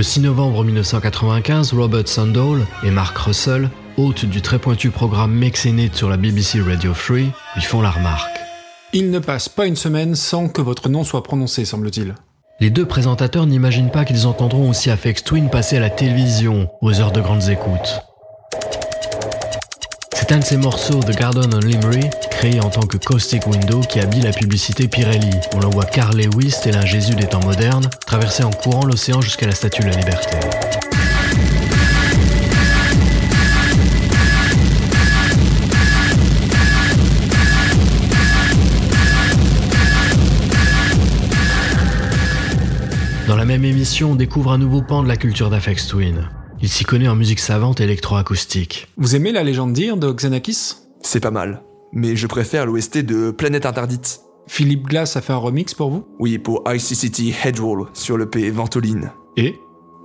6 0.04 0.20
novembre 0.20 0.64
1995, 0.64 1.72
Robert 1.72 2.06
Sandall 2.06 2.66
et 2.84 2.90
Mark 2.90 3.16
Russell, 3.16 3.70
hôtes 3.96 4.26
du 4.26 4.42
très 4.42 4.58
pointu 4.58 4.90
programme 4.90 5.42
It 5.42 5.94
sur 5.94 6.10
la 6.10 6.18
BBC 6.18 6.60
Radio 6.60 6.92
3, 6.92 7.16
lui 7.16 7.62
font 7.62 7.80
la 7.80 7.90
remarque. 7.90 8.30
Il 8.92 9.10
ne 9.10 9.18
passe 9.18 9.48
pas 9.48 9.66
une 9.66 9.76
semaine 9.76 10.14
sans 10.14 10.48
que 10.48 10.60
votre 10.60 10.90
nom 10.90 11.04
soit 11.04 11.22
prononcé, 11.22 11.64
semble-t-il. 11.64 12.14
Les 12.60 12.68
deux 12.68 12.84
présentateurs 12.84 13.46
n'imaginent 13.46 13.90
pas 13.90 14.04
qu'ils 14.04 14.26
entendront 14.26 14.68
aussi 14.68 14.90
Afex 14.90 15.24
Twin 15.24 15.48
passer 15.48 15.78
à 15.78 15.80
la 15.80 15.90
télévision 15.90 16.68
aux 16.82 17.00
heures 17.00 17.12
de 17.12 17.22
grandes 17.22 17.48
écoutes. 17.48 18.02
C'est 20.12 20.32
un 20.32 20.38
de 20.38 20.44
ces 20.44 20.58
morceaux 20.58 21.00
de 21.00 21.12
Garden 21.14 21.50
on 21.54 21.60
Limerick, 21.60 22.12
créé 22.36 22.60
en 22.60 22.70
tant 22.70 22.86
que 22.86 22.96
Caustic 22.96 23.46
Window, 23.46 23.80
qui 23.80 24.00
habille 24.00 24.22
la 24.22 24.32
publicité 24.32 24.88
Pirelli. 24.88 25.30
On 25.54 25.60
le 25.60 25.66
voit 25.66 25.84
Carl 25.84 26.16
Lewis, 26.16 26.54
tel 26.62 26.76
un 26.76 26.84
Jésus 26.84 27.14
des 27.14 27.26
temps 27.26 27.44
modernes, 27.44 27.88
traverser 28.06 28.44
en 28.44 28.50
courant 28.50 28.84
l'océan 28.84 29.20
jusqu'à 29.20 29.46
la 29.46 29.52
Statue 29.52 29.82
de 29.82 29.88
la 29.88 29.96
Liberté. 29.96 30.36
Dans 43.26 43.36
la 43.36 43.46
même 43.46 43.64
émission, 43.64 44.12
on 44.12 44.14
découvre 44.16 44.52
un 44.52 44.58
nouveau 44.58 44.82
pan 44.82 45.02
de 45.02 45.08
la 45.08 45.16
culture 45.16 45.48
d'Afex 45.50 45.86
Twin. 45.86 46.28
Il 46.60 46.68
s'y 46.68 46.84
connaît 46.84 47.08
en 47.08 47.16
musique 47.16 47.40
savante 47.40 47.80
électroacoustique. 47.80 48.88
Vous 48.96 49.16
aimez 49.16 49.32
la 49.32 49.42
légende 49.42 49.72
d'Ir 49.72 49.96
de 49.96 50.12
Xenakis 50.12 50.74
C'est 51.02 51.20
pas 51.20 51.30
mal, 51.30 51.62
mais 51.94 52.16
je 52.16 52.26
préfère 52.26 52.66
l'OST 52.66 52.98
de 52.98 53.30
Planète 53.30 53.64
Interdite. 53.64 54.20
Philippe 54.46 54.86
Glass 54.88 55.16
a 55.16 55.22
fait 55.22 55.32
un 55.32 55.38
remix 55.38 55.72
pour 55.72 55.90
vous? 55.90 56.04
Oui, 56.18 56.38
pour 56.38 56.62
ICCT 56.66 57.34
Headroll 57.44 57.86
sur 57.94 58.18
le 58.18 58.28
P 58.28 58.50
Ventoline. 58.50 59.12
Et? 59.36 59.58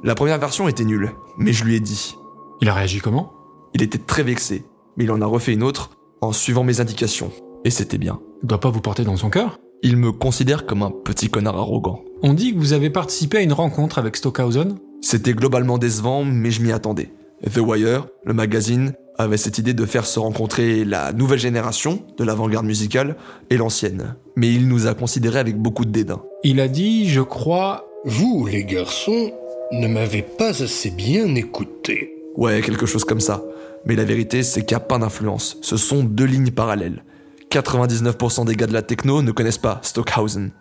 La 0.03 0.15
première 0.15 0.39
version 0.39 0.69
était 0.69 0.85
nulle, 0.85 1.11
mais 1.37 1.51
je 1.51 1.65
lui 1.65 1.75
ai 1.75 1.79
dit. 1.81 2.15
Il 2.61 2.69
a 2.69 2.73
réagi 2.73 2.99
comment? 2.99 3.33
Il 3.73 3.81
était 3.81 3.97
très 3.97 4.23
vexé, 4.23 4.63
mais 4.95 5.03
il 5.03 5.11
en 5.11 5.21
a 5.21 5.25
refait 5.25 5.53
une 5.53 5.63
autre 5.63 5.89
en 6.21 6.31
suivant 6.31 6.63
mes 6.63 6.79
indications. 6.79 7.31
Et 7.65 7.69
c'était 7.69 7.97
bien. 7.97 8.19
Il 8.43 8.47
doit 8.47 8.61
pas 8.61 8.69
vous 8.69 8.81
porter 8.81 9.03
dans 9.03 9.17
son 9.17 9.29
cœur? 9.29 9.59
Il 9.81 9.97
me 9.97 10.11
considère 10.11 10.65
comme 10.65 10.83
un 10.83 10.91
petit 10.91 11.29
connard 11.29 11.57
arrogant. 11.57 12.03
On 12.21 12.33
dit 12.33 12.53
que 12.53 12.59
vous 12.59 12.73
avez 12.73 12.89
participé 12.89 13.37
à 13.37 13.41
une 13.41 13.53
rencontre 13.53 13.97
avec 13.97 14.15
Stockhausen? 14.15 14.77
C'était 15.01 15.33
globalement 15.33 15.77
décevant, 15.77 16.23
mais 16.23 16.51
je 16.51 16.61
m'y 16.61 16.71
attendais. 16.71 17.11
The 17.51 17.59
Wire, 17.59 18.07
le 18.25 18.33
magazine, 18.33 18.93
avait 19.19 19.37
cette 19.37 19.57
idée 19.57 19.73
de 19.73 19.85
faire 19.85 20.05
se 20.05 20.17
rencontrer 20.17 20.85
la 20.85 21.11
nouvelle 21.11 21.39
génération 21.39 22.01
de 22.17 22.23
l'avant-garde 22.23 22.65
musicale 22.65 23.17
et 23.49 23.57
l'ancienne. 23.57 24.15
Mais 24.35 24.51
il 24.51 24.67
nous 24.67 24.87
a 24.87 24.93
considérés 24.93 25.39
avec 25.39 25.57
beaucoup 25.57 25.85
de 25.85 25.91
dédain. 25.91 26.23
Il 26.43 26.59
a 26.59 26.67
dit, 26.67 27.07
je 27.09 27.21
crois... 27.21 27.85
Vous, 28.05 28.47
les 28.49 28.63
garçons, 28.63 29.33
ne 29.73 29.89
m'avez 29.89 30.21
pas 30.21 30.63
assez 30.63 30.89
bien 30.89 31.35
écouté. 31.35 32.13
Ouais, 32.37 32.61
quelque 32.61 32.85
chose 32.85 33.03
comme 33.03 33.19
ça. 33.19 33.43
Mais 33.85 33.97
la 33.97 34.05
vérité, 34.05 34.41
c'est 34.41 34.65
qu'il 34.65 34.77
n'y 34.77 34.81
a 34.81 34.85
pas 34.85 34.97
d'influence. 34.97 35.57
Ce 35.61 35.75
sont 35.75 36.03
deux 36.03 36.23
lignes 36.23 36.51
parallèles. 36.51 37.03
99% 37.51 38.45
des 38.45 38.55
gars 38.55 38.67
de 38.67 38.73
la 38.73 38.83
techno 38.83 39.21
ne 39.21 39.31
connaissent 39.31 39.57
pas 39.57 39.81
Stockhausen. 39.83 40.51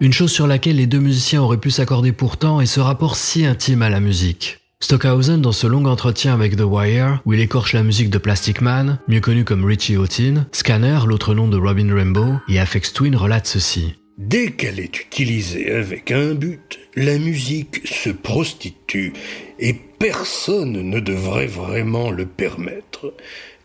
Une 0.00 0.12
chose 0.12 0.30
sur 0.30 0.46
laquelle 0.46 0.76
les 0.76 0.86
deux 0.86 0.98
musiciens 0.98 1.42
auraient 1.42 1.56
pu 1.56 1.70
s'accorder 1.70 2.12
pourtant 2.12 2.60
est 2.60 2.66
ce 2.66 2.80
rapport 2.80 3.16
si 3.16 3.46
intime 3.46 3.80
à 3.80 3.88
la 3.88 4.00
musique. 4.00 4.63
Stockhausen, 4.84 5.40
dans 5.40 5.50
ce 5.50 5.66
long 5.66 5.86
entretien 5.86 6.34
avec 6.34 6.56
The 6.56 6.64
Wire, 6.66 7.22
où 7.24 7.32
il 7.32 7.40
écorche 7.40 7.72
la 7.72 7.82
musique 7.82 8.10
de 8.10 8.18
Plastic 8.18 8.60
Man, 8.60 8.98
mieux 9.08 9.22
connu 9.22 9.42
comme 9.42 9.64
Richie 9.64 9.96
Houghton, 9.96 10.44
Scanner, 10.52 10.98
l'autre 11.06 11.32
nom 11.32 11.48
de 11.48 11.56
Robin 11.56 11.90
Rainbow, 11.90 12.34
et 12.50 12.60
Afex 12.60 12.92
Twin 12.92 13.16
relatent 13.16 13.46
ceci. 13.46 13.94
Dès 14.18 14.50
qu'elle 14.50 14.78
est 14.78 15.00
utilisée 15.00 15.72
avec 15.72 16.10
un 16.10 16.34
but, 16.34 16.80
la 16.96 17.16
musique 17.16 17.80
se 17.86 18.10
prostitue 18.10 19.14
et 19.58 19.72
personne 19.72 20.72
ne 20.72 21.00
devrait 21.00 21.46
vraiment 21.46 22.10
le 22.10 22.26
permettre. 22.26 23.14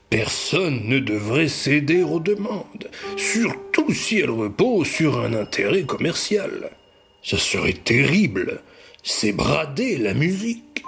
Personne 0.09 0.83
ne 0.85 0.99
devrait 0.99 1.49
céder 1.49 2.01
aux 2.01 2.21
demandes, 2.21 2.89
surtout 3.17 3.93
si 3.93 4.19
elles 4.19 4.29
reposent 4.29 4.87
sur 4.87 5.19
un 5.19 5.33
intérêt 5.33 5.83
commercial. 5.83 6.69
Ce 7.21 7.35
serait 7.35 7.73
terrible, 7.73 8.61
c'est 9.03 9.33
brader 9.33 9.97
la 9.97 10.13
musique. 10.13 10.85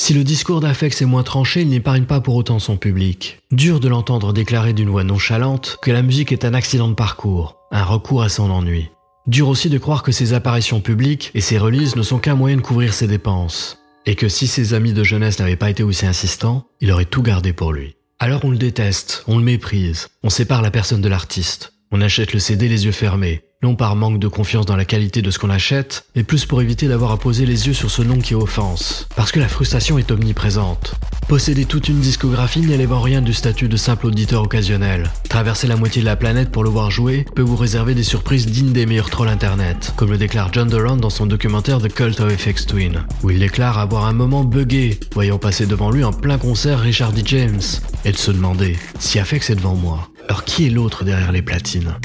Si 0.00 0.14
le 0.14 0.22
discours 0.22 0.60
d'Afex 0.60 1.02
est 1.02 1.06
moins 1.06 1.24
tranché, 1.24 1.62
il 1.62 1.68
n'épargne 1.68 2.04
pas 2.04 2.20
pour 2.20 2.36
autant 2.36 2.60
son 2.60 2.76
public. 2.76 3.40
Dur 3.50 3.80
de 3.80 3.88
l'entendre 3.88 4.32
déclarer 4.32 4.72
d'une 4.72 4.88
voix 4.88 5.02
nonchalante 5.02 5.76
que 5.82 5.90
la 5.90 6.02
musique 6.02 6.30
est 6.30 6.44
un 6.44 6.54
accident 6.54 6.88
de 6.88 6.94
parcours, 6.94 7.56
un 7.72 7.82
recours 7.82 8.22
à 8.22 8.28
son 8.28 8.48
ennui. 8.48 8.90
Dur 9.26 9.48
aussi 9.48 9.68
de 9.68 9.76
croire 9.76 10.04
que 10.04 10.12
ses 10.12 10.34
apparitions 10.34 10.80
publiques 10.80 11.32
et 11.34 11.40
ses 11.40 11.58
releases 11.58 11.96
ne 11.96 12.02
sont 12.02 12.18
qu'un 12.18 12.36
moyen 12.36 12.56
de 12.56 12.62
couvrir 12.62 12.94
ses 12.94 13.08
dépenses. 13.08 13.78
Et 14.06 14.14
que 14.14 14.28
si 14.28 14.46
ses 14.46 14.72
amis 14.72 14.92
de 14.92 15.02
jeunesse 15.02 15.40
n'avaient 15.40 15.56
pas 15.56 15.68
été 15.68 15.82
aussi 15.82 16.06
insistants, 16.06 16.64
il 16.80 16.92
aurait 16.92 17.04
tout 17.04 17.22
gardé 17.22 17.52
pour 17.52 17.72
lui. 17.72 17.96
Alors 18.20 18.44
on 18.44 18.50
le 18.50 18.56
déteste, 18.56 19.24
on 19.26 19.36
le 19.36 19.44
méprise, 19.44 20.08
on 20.22 20.30
sépare 20.30 20.62
la 20.62 20.70
personne 20.70 21.02
de 21.02 21.08
l'artiste. 21.08 21.74
On 21.90 22.00
achète 22.00 22.32
le 22.32 22.38
CD 22.38 22.68
les 22.68 22.86
yeux 22.86 22.92
fermés, 22.92 23.42
non 23.62 23.74
par 23.74 23.96
manque 23.96 24.20
de 24.20 24.28
confiance 24.28 24.66
dans 24.66 24.76
la 24.76 24.84
qualité 24.84 25.20
de 25.20 25.32
ce 25.32 25.38
qu'on 25.38 25.50
achète, 25.50 26.04
mais 26.14 26.22
plus 26.22 26.46
pour 26.46 26.62
éviter 26.62 26.86
d'avoir 26.86 27.10
à 27.10 27.18
poser 27.18 27.44
les 27.44 27.66
yeux 27.66 27.72
sur 27.72 27.90
ce 27.90 28.02
nom 28.02 28.18
qui 28.18 28.36
offense, 28.36 29.08
parce 29.16 29.32
que 29.32 29.40
la 29.40 29.48
frustration 29.48 29.98
est 29.98 30.12
omniprésente. 30.12 30.94
Posséder 31.26 31.64
toute 31.64 31.88
une 31.88 31.98
discographie 31.98 32.60
n'élève 32.60 32.92
en 32.92 33.00
rien 33.00 33.20
du 33.20 33.34
statut 33.34 33.68
de 33.68 33.76
simple 33.76 34.06
auditeur 34.06 34.44
occasionnel. 34.44 35.10
Traverser 35.28 35.66
la 35.66 35.76
moitié 35.76 36.00
de 36.00 36.06
la 36.06 36.14
planète 36.14 36.50
pour 36.50 36.62
le 36.62 36.70
voir 36.70 36.90
jouer 36.90 37.26
peut 37.34 37.42
vous 37.42 37.56
réserver 37.56 37.94
des 37.94 38.04
surprises 38.04 38.46
dignes 38.46 38.72
des 38.72 38.86
meilleurs 38.86 39.10
trolls 39.10 39.28
internet, 39.28 39.92
comme 39.96 40.10
le 40.10 40.18
déclare 40.18 40.52
John 40.52 40.68
Durant 40.68 40.96
dans 40.96 41.10
son 41.10 41.26
documentaire 41.26 41.80
The 41.80 41.92
Cult 41.92 42.20
of 42.20 42.32
FX 42.32 42.64
Twin, 42.64 43.04
où 43.24 43.30
il 43.30 43.40
déclare 43.40 43.78
avoir 43.78 44.06
un 44.06 44.12
moment 44.12 44.44
buggé, 44.44 45.00
voyant 45.12 45.38
passer 45.38 45.66
devant 45.66 45.90
lui 45.90 46.04
en 46.04 46.12
plein 46.12 46.38
concert 46.38 46.78
Richard 46.78 47.12
D. 47.12 47.22
James, 47.24 47.60
et 48.04 48.12
de 48.12 48.16
se 48.16 48.30
demander 48.30 48.78
si 49.00 49.18
FX 49.18 49.50
est 49.50 49.56
devant 49.56 49.74
moi. 49.74 50.08
Alors 50.28 50.44
qui 50.44 50.66
est 50.66 50.70
l'autre 50.70 51.04
derrière 51.04 51.32
les 51.32 51.42
platines? 51.42 51.96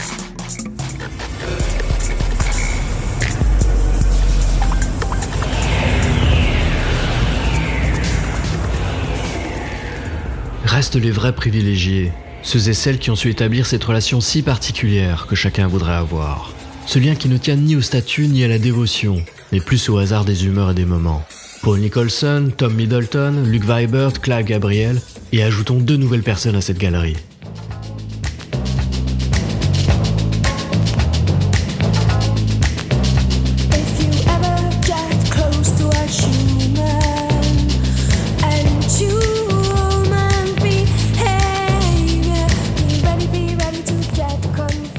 Restent 10.74 10.96
les 10.96 11.12
vrais 11.12 11.36
privilégiés, 11.36 12.12
ceux 12.42 12.68
et 12.68 12.74
celles 12.74 12.98
qui 12.98 13.12
ont 13.12 13.16
su 13.16 13.30
établir 13.30 13.68
cette 13.68 13.84
relation 13.84 14.20
si 14.22 14.42
particulière 14.42 15.28
que 15.28 15.36
chacun 15.36 15.68
voudrait 15.68 15.94
avoir. 15.94 16.52
Ce 16.88 16.98
lien 16.98 17.14
qui 17.14 17.30
ne 17.30 17.38
tient 17.38 17.58
ni 17.58 17.76
au 17.76 17.82
statut 17.82 18.26
ni 18.26 18.44
à 18.44 18.48
la 18.48 18.58
dévotion, 18.58 19.24
mais 19.52 19.60
plus 19.60 19.88
au 19.90 20.00
hasard 20.00 20.26
des 20.26 20.48
humeurs 20.48 20.72
et 20.72 20.74
des 20.74 20.86
moments. 20.86 21.24
Paul 21.62 21.78
Nicholson, 21.78 22.52
Tom 22.58 22.74
Middleton, 22.74 23.44
Luke 23.46 23.66
Vibert, 23.66 24.20
Clive 24.20 24.46
Gabriel, 24.46 25.00
et 25.32 25.44
ajoutons 25.44 25.78
deux 25.78 25.98
nouvelles 25.98 26.24
personnes 26.24 26.56
à 26.56 26.62
cette 26.62 26.80
galerie. 26.80 27.18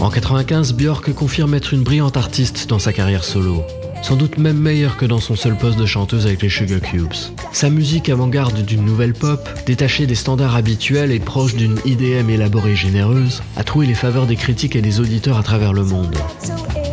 En 0.05 0.11
95, 0.11 0.75
Björk 0.75 1.15
confirme 1.15 1.55
être 1.55 1.73
une 1.73 1.83
brillante 1.83 2.19
artiste 2.19 2.69
dans 2.69 2.79
sa 2.79 2.93
carrière 2.93 3.25
solo. 3.25 3.65
Sans 4.03 4.17
doute 4.17 4.37
même 4.37 4.59
meilleure 4.59 4.99
que 4.99 5.07
dans 5.07 5.19
son 5.19 5.35
seul 5.35 5.57
poste 5.57 5.79
de 5.79 5.87
chanteuse 5.87 6.27
avec 6.27 6.43
les 6.43 6.51
Sugar 6.51 6.83
Cubes. 6.83 7.15
Sa 7.55 7.71
musique 7.71 8.11
avant-garde 8.11 8.67
d'une 8.67 8.85
nouvelle 8.85 9.15
pop, 9.15 9.49
détachée 9.65 10.07
des 10.07 10.15
standards 10.15 10.57
habituels 10.57 11.11
et 11.11 11.21
proche 11.21 11.55
d'une 11.55 11.79
IDM 11.87 12.29
élaborée 12.29 12.77
généreuse, 12.77 13.43
a 13.57 13.65
trouvé 13.65 13.87
les 13.87 13.95
faveurs 13.95 14.27
des 14.27 14.37
critiques 14.37 14.77
et 14.77 14.83
des 14.83 15.01
auditeurs 15.01 15.39
à 15.39 15.43
travers 15.43 15.73
le 15.73 15.85
monde.« 15.85 16.15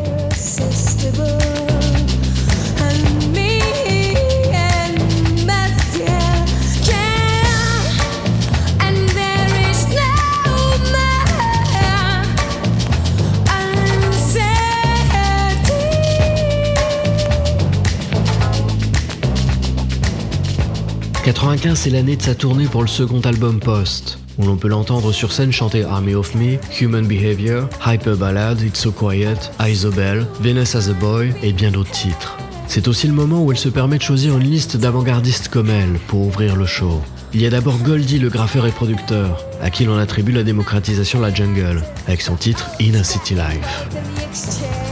95, 21.24 21.78
c'est 21.78 21.92
l'année 21.92 22.16
de 22.16 22.22
sa 22.24 22.34
tournée 22.34 22.66
pour 22.66 22.82
le 22.82 22.88
second 22.88 23.20
album 23.22 23.60
Post, 23.60 24.18
où 24.40 24.44
l'on 24.44 24.56
peut 24.56 24.68
l'entendre 24.68 25.12
sur 25.12 25.32
scène 25.32 25.52
chanter 25.52 25.84
Army 25.84 26.16
of 26.16 26.34
Me, 26.34 26.58
Human 26.82 27.06
Behavior, 27.06 27.70
Hyper 27.86 28.18
Ballad, 28.18 28.60
It's 28.62 28.80
So 28.80 28.92
Quiet, 28.92 29.52
Isobel, 29.60 30.26
Venus 30.42 30.74
as 30.74 30.90
a 30.90 30.94
Boy 30.94 31.32
et 31.44 31.54
bien 31.54 31.70
d'autres 31.70 31.92
titres. 31.92 32.38
C'est 32.68 32.88
aussi 32.88 33.06
le 33.06 33.14
moment 33.14 33.44
où 33.44 33.52
elle 33.52 33.58
se 33.60 33.70
permet 33.70 34.00
de 34.00 34.04
choisir 34.04 34.36
une 34.36 34.50
liste 34.50 34.78
d'avant-gardistes 34.78 35.50
comme 35.50 35.70
elle 35.70 36.00
pour 36.08 36.22
ouvrir 36.22 36.56
le 36.56 36.66
show. 36.66 37.02
Il 37.36 37.42
y 37.42 37.46
a 37.46 37.52
d'abord 37.52 37.78
Goldie, 37.78 38.18
le 38.18 38.30
graffeur 38.30 38.66
et 38.66 38.72
producteur, 38.72 39.46
à 39.62 39.70
qui 39.70 39.86
l'on 39.86 40.00
attribue 40.00 40.32
la 40.32 40.44
démocratisation 40.44 41.20
de 41.20 41.26
la 41.26 41.34
jungle, 41.34 41.84
avec 42.08 42.22
son 42.22 42.36
titre 42.36 42.68
In 42.82 42.96
a 42.96 43.04
City 43.04 43.36
Life. 43.36 44.91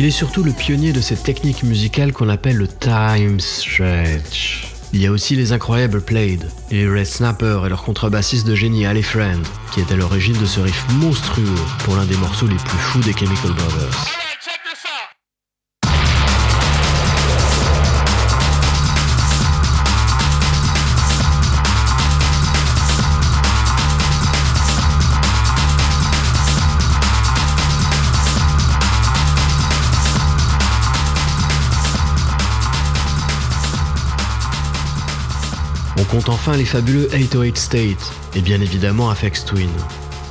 Il 0.00 0.06
est 0.06 0.10
surtout 0.10 0.42
le 0.42 0.52
pionnier 0.52 0.94
de 0.94 1.02
cette 1.02 1.24
technique 1.24 1.62
musicale 1.62 2.14
qu'on 2.14 2.30
appelle 2.30 2.56
le 2.56 2.66
time 2.66 3.38
stretch. 3.38 4.72
Il 4.94 5.02
y 5.02 5.06
a 5.06 5.10
aussi 5.10 5.36
les 5.36 5.52
incroyables 5.52 6.00
Played, 6.00 6.48
les 6.70 6.88
Red 6.88 7.04
Snapper 7.04 7.60
et 7.66 7.68
leur 7.68 7.82
contrebassiste 7.82 8.46
de 8.46 8.54
génie 8.54 8.86
Ali 8.86 9.02
Friend, 9.02 9.46
qui 9.74 9.80
est 9.80 9.92
à 9.92 9.96
l'origine 9.96 10.38
de 10.40 10.46
ce 10.46 10.60
riff 10.60 10.86
monstrueux 10.94 11.44
pour 11.84 11.96
l'un 11.96 12.06
des 12.06 12.16
morceaux 12.16 12.46
les 12.46 12.56
plus 12.56 12.78
fous 12.78 13.00
des 13.00 13.12
Chemical 13.12 13.52
Brothers. 13.52 14.29
Compte 36.10 36.28
enfin 36.28 36.56
les 36.56 36.64
fabuleux 36.64 37.08
808 37.12 37.56
State 37.56 38.12
et 38.34 38.40
bien 38.40 38.60
évidemment 38.60 39.10
Afex 39.10 39.44
Twin. 39.44 39.70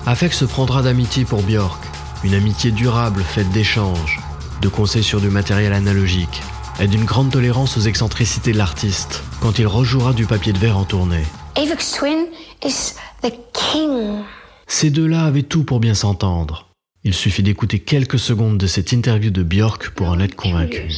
Afex 0.06 0.38
se 0.38 0.46
prendra 0.46 0.82
d'amitié 0.82 1.24
pour 1.26 1.42
Björk, 1.42 1.82
une 2.24 2.34
amitié 2.34 2.72
durable 2.72 3.22
faite 3.24 3.50
d'échanges, 3.52 4.20
de 4.62 4.68
conseils 4.68 5.04
sur 5.04 5.22
du 5.22 5.30
matériel 5.30 5.72
analogique 5.74 6.42
et 6.82 6.88
d'une 6.88 7.06
grande 7.06 7.32
tolérance 7.32 7.78
aux 7.78 7.82
excentricités 7.82 8.52
de 8.52 8.58
l'artiste 8.58 9.24
quand 9.42 9.60
il 9.60 9.68
rejouera 9.68 10.13
du 10.13 10.26
papier 10.26 10.52
de 10.54 10.58
verre 10.58 10.78
en 10.78 10.86
tournée. 10.86 11.24
Avex 11.56 11.92
Twin 11.94 12.26
is 12.65 12.94
the 13.22 13.32
king. 13.54 14.24
Ces 14.68 14.89
deux-là 14.89 15.24
avaient 15.26 15.44
tout 15.44 15.63
pour 15.63 15.80
bien 15.80 15.94
s'entendre. 15.96 16.68
Il 17.06 17.13
suffit 17.13 17.44
d'écouter 17.44 17.80
quelques 17.80 18.20
secondes 18.20 18.58
de 18.58 18.68
cette 18.68 18.92
interview 18.92 19.32
de 19.32 19.44
Björk 19.44 19.92
pour 19.92 20.10
en 20.10 20.20
être 20.20 20.36
convaincu. 20.36 20.89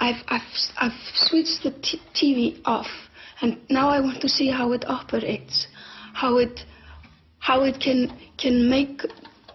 I've, 0.00 0.16
I've, 0.30 0.40
I've 0.80 0.92
switched 1.14 1.62
the 1.62 1.72
t- 1.80 2.00
TV 2.14 2.54
off, 2.64 2.88
and 3.42 3.58
now 3.70 3.88
I 3.88 4.00
want 4.00 4.20
to 4.20 4.28
see 4.28 4.50
how 4.50 4.72
it 4.72 4.84
operates, 4.86 5.66
how 6.12 6.36
it, 6.38 6.60
how 7.38 7.62
it 7.62 7.80
can 7.80 8.18
can 8.38 8.68
make, 8.68 9.02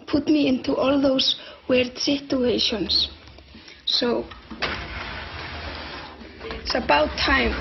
put 0.08 0.28
me 0.28 0.48
into 0.48 0.76
all 0.76 1.02
those 1.02 1.40
weird 1.68 1.98
situations. 1.98 3.10
So 3.86 4.26
it's 6.44 6.76
about 6.76 7.10
time. 7.18 7.54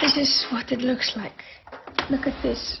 This 0.00 0.16
is 0.18 0.46
what 0.50 0.70
it 0.70 0.80
looks 0.80 1.14
like. 1.16 1.42
Look 2.10 2.26
at 2.26 2.42
this. 2.42 2.80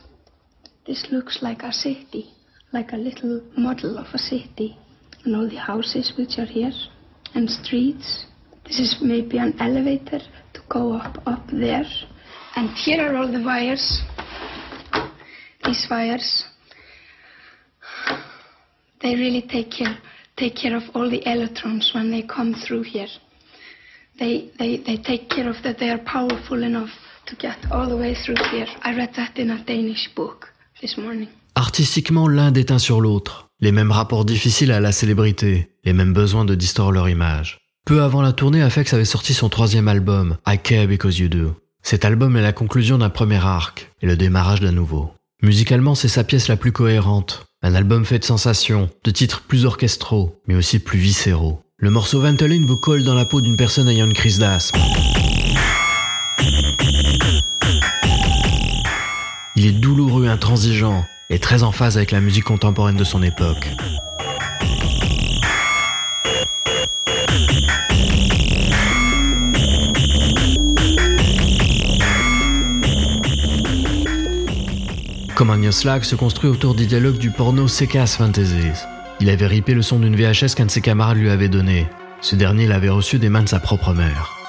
This 0.86 1.06
looks 1.10 1.42
like 1.42 1.62
a 1.62 1.72
city, 1.72 2.30
like 2.74 2.92
a 2.92 2.96
little 2.96 3.40
model 3.56 3.96
of 3.96 4.06
a 4.12 4.18
city. 4.18 4.76
And 5.24 5.34
all 5.34 5.48
the 5.48 5.56
houses 5.56 6.12
which 6.18 6.38
are 6.38 6.44
here, 6.44 6.72
and 7.34 7.48
streets. 7.48 8.26
This 8.66 8.78
is 8.78 8.96
maybe 9.00 9.38
an 9.38 9.54
elevator 9.58 10.18
to 10.52 10.60
go 10.68 10.92
up, 10.92 11.22
up 11.26 11.46
there. 11.50 11.86
And 12.56 12.68
here 12.70 13.00
are 13.00 13.16
all 13.16 13.30
the 13.30 13.42
wires. 13.42 14.02
These 15.64 15.86
wires. 15.90 16.44
They 19.00 19.14
really 19.14 19.42
take 19.42 19.70
care, 19.70 19.96
take 20.36 20.56
care 20.56 20.76
of 20.76 20.82
all 20.94 21.08
the 21.08 21.22
electrons 21.26 21.92
when 21.94 22.10
they 22.10 22.22
come 22.22 22.54
through 22.66 22.82
here. 22.82 23.08
They, 24.18 24.50
they, 24.58 24.78
they 24.78 24.96
take 25.02 25.30
care 25.30 25.48
of 25.48 25.56
that 25.62 25.78
they 25.78 25.90
are 25.90 26.02
powerful 26.04 26.62
enough 26.62 26.90
to 27.26 27.36
get 27.36 27.58
all 27.70 27.88
the 27.88 27.96
way 27.96 28.14
through 28.14 28.36
here. 28.50 28.66
I 28.82 28.94
read 28.96 29.10
that 29.16 29.38
in 29.38 29.50
a 29.50 29.64
Danish 29.64 30.08
book 30.14 30.46
this 30.80 30.96
morning. 30.98 31.28
Artistiquement, 31.56 32.26
l'un 32.26 32.50
déteint 32.50 32.80
sur 32.80 33.00
l'autre. 33.00 33.48
Les 33.60 33.70
mêmes 33.70 33.92
rapports 33.92 34.24
difficiles 34.24 34.72
à 34.72 34.80
la 34.80 34.90
célébrité, 34.90 35.70
les 35.84 35.92
mêmes 35.92 36.12
besoins 36.12 36.44
de 36.44 36.56
distordre 36.56 36.92
leur 36.92 37.08
image. 37.08 37.60
Peu 37.86 38.02
avant 38.02 38.22
la 38.22 38.32
tournée, 38.32 38.60
Afex 38.60 38.92
avait 38.92 39.04
sorti 39.04 39.34
son 39.34 39.48
troisième 39.48 39.86
album, 39.86 40.36
I 40.48 40.58
Care 40.58 40.88
Because 40.88 41.18
You 41.18 41.28
Do. 41.28 41.54
Cet 41.82 42.04
album 42.04 42.36
est 42.36 42.42
la 42.42 42.52
conclusion 42.52 42.98
d'un 42.98 43.10
premier 43.10 43.44
arc 43.44 43.92
et 44.02 44.06
le 44.06 44.16
démarrage 44.16 44.60
d'un 44.60 44.72
nouveau. 44.72 45.12
Musicalement, 45.42 45.94
c'est 45.94 46.08
sa 46.08 46.24
pièce 46.24 46.48
la 46.48 46.56
plus 46.56 46.72
cohérente. 46.72 47.46
Un 47.62 47.74
album 47.74 48.04
fait 48.04 48.18
de 48.18 48.24
sensations, 48.24 48.90
de 49.04 49.10
titres 49.12 49.42
plus 49.42 49.64
orchestraux, 49.64 50.40
mais 50.48 50.56
aussi 50.56 50.80
plus 50.80 50.98
viscéraux. 50.98 51.60
Le 51.76 51.90
morceau 51.90 52.20
Ventolin 52.20 52.64
vous 52.66 52.76
colle 52.76 53.04
dans 53.04 53.14
la 53.14 53.26
peau 53.26 53.40
d'une 53.40 53.56
personne 53.56 53.88
ayant 53.88 54.06
une 54.06 54.12
crise 54.12 54.38
d'asthme. 54.40 54.80
Il 59.56 59.66
est 59.66 59.72
douloureux, 59.72 60.26
intransigeant 60.26 61.04
et 61.34 61.40
très 61.40 61.64
en 61.64 61.72
phase 61.72 61.96
avec 61.96 62.12
la 62.12 62.20
musique 62.20 62.44
contemporaine 62.44 62.94
de 62.94 63.02
son 63.02 63.20
époque. 63.20 63.68
Command 75.34 75.72
Slag 75.72 76.04
se 76.04 76.14
construit 76.14 76.48
autour 76.48 76.76
des 76.76 76.86
dialogues 76.86 77.18
du 77.18 77.30
porno 77.30 77.66
Sekas 77.66 78.14
Fantasies. 78.16 78.84
Il 79.18 79.28
avait 79.28 79.48
ripé 79.48 79.74
le 79.74 79.82
son 79.82 79.98
d'une 79.98 80.14
VHS 80.14 80.54
qu'un 80.54 80.66
de 80.66 80.70
ses 80.70 80.80
camarades 80.80 81.16
lui 81.16 81.30
avait 81.30 81.48
donné. 81.48 81.88
Ce 82.20 82.36
dernier 82.36 82.68
l'avait 82.68 82.90
reçu 82.90 83.18
des 83.18 83.28
mains 83.28 83.42
de 83.42 83.48
sa 83.48 83.58
propre 83.58 83.92
mère. 83.92 84.43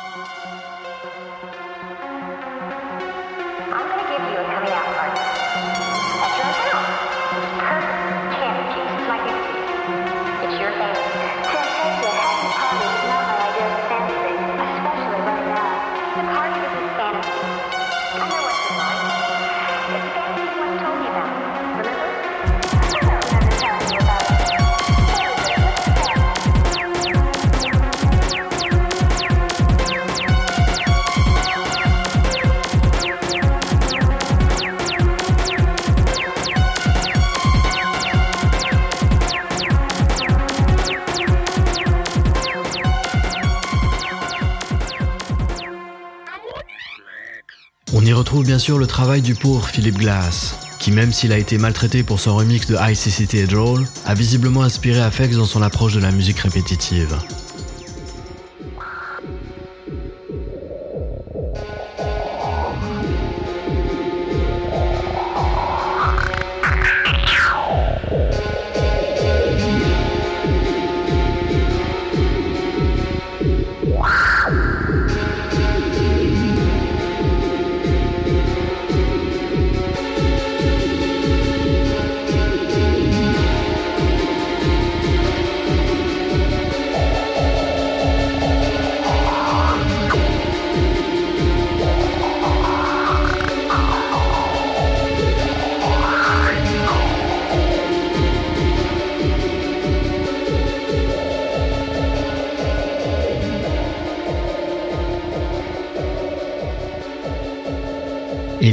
Bien 48.56 48.60
sûr 48.62 48.78
le 48.78 48.88
travail 48.88 49.22
du 49.22 49.36
pauvre 49.36 49.68
Philip 49.68 49.98
Glass, 49.98 50.56
qui 50.80 50.90
même 50.90 51.12
s'il 51.12 51.34
a 51.34 51.38
été 51.38 51.58
maltraité 51.58 52.04
pour 52.04 52.22
son 52.22 52.38
remix 52.38 52.66
de 52.68 52.78
ICCT 52.80 53.34
et 53.34 53.48
Droll, 53.48 53.86
a 54.06 54.14
visiblement 54.14 54.64
inspiré 54.64 55.02
Afex 55.02 55.36
dans 55.36 55.44
son 55.44 55.62
approche 55.62 55.94
de 55.94 56.00
la 56.00 56.12
musique 56.12 56.40
répétitive. 56.40 57.18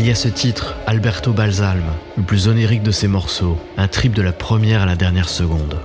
Il 0.02 0.08
y 0.08 0.10
a 0.10 0.16
ce 0.16 0.26
titre, 0.26 0.74
Alberto 0.88 1.32
Balsalm, 1.32 1.84
le 2.16 2.24
plus 2.24 2.48
onirique 2.48 2.82
de 2.82 2.90
ses 2.90 3.06
morceaux, 3.06 3.56
un 3.76 3.86
trip 3.86 4.14
de 4.14 4.22
la 4.22 4.32
première 4.32 4.82
à 4.82 4.86
la 4.86 4.96
dernière 4.96 5.28
seconde. 5.28 5.76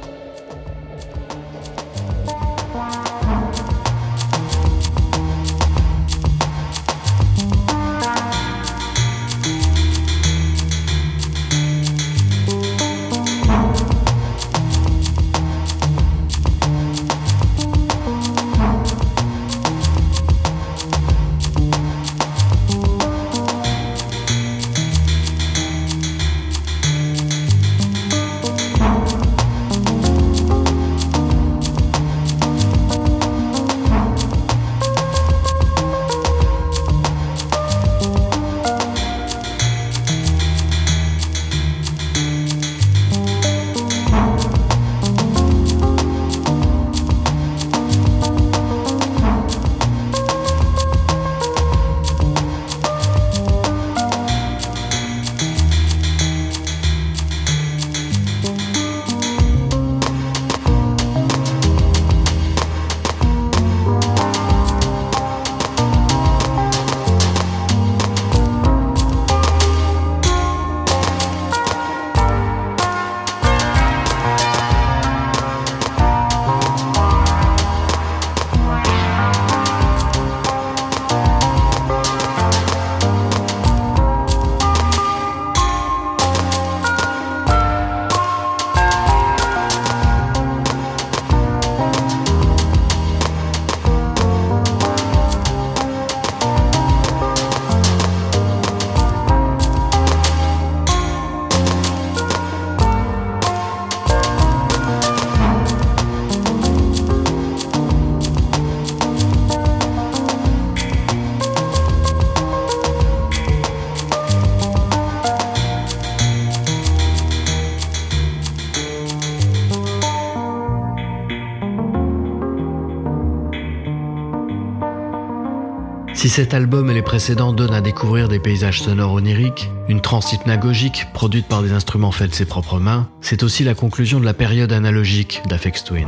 Cet 126.37 126.53
album 126.53 126.91
et 126.91 126.93
les 126.93 127.01
précédents 127.01 127.51
donnent 127.51 127.73
à 127.73 127.81
découvrir 127.81 128.27
des 128.27 128.37
paysages 128.37 128.83
sonores 128.83 129.13
oniriques, 129.13 129.71
une 129.89 130.01
trance 130.01 130.33
hypnagogique 130.33 131.07
produite 131.11 131.47
par 131.47 131.63
des 131.63 131.71
instruments 131.71 132.11
faits 132.11 132.29
de 132.29 132.35
ses 132.35 132.45
propres 132.45 132.79
mains, 132.79 133.09
c'est 133.21 133.41
aussi 133.41 133.63
la 133.63 133.73
conclusion 133.73 134.19
de 134.19 134.25
la 134.25 134.35
période 134.35 134.71
analogique 134.71 135.41
d'Afex 135.47 135.83
Twin. 135.83 136.07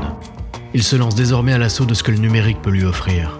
Il 0.76 0.84
se 0.84 0.96
lance 0.96 1.16
désormais 1.16 1.54
à 1.54 1.58
l'assaut 1.58 1.86
de 1.86 1.96
ce 1.96 2.04
que 2.04 2.12
le 2.12 2.20
numérique 2.20 2.62
peut 2.62 2.70
lui 2.70 2.84
offrir. 2.84 3.40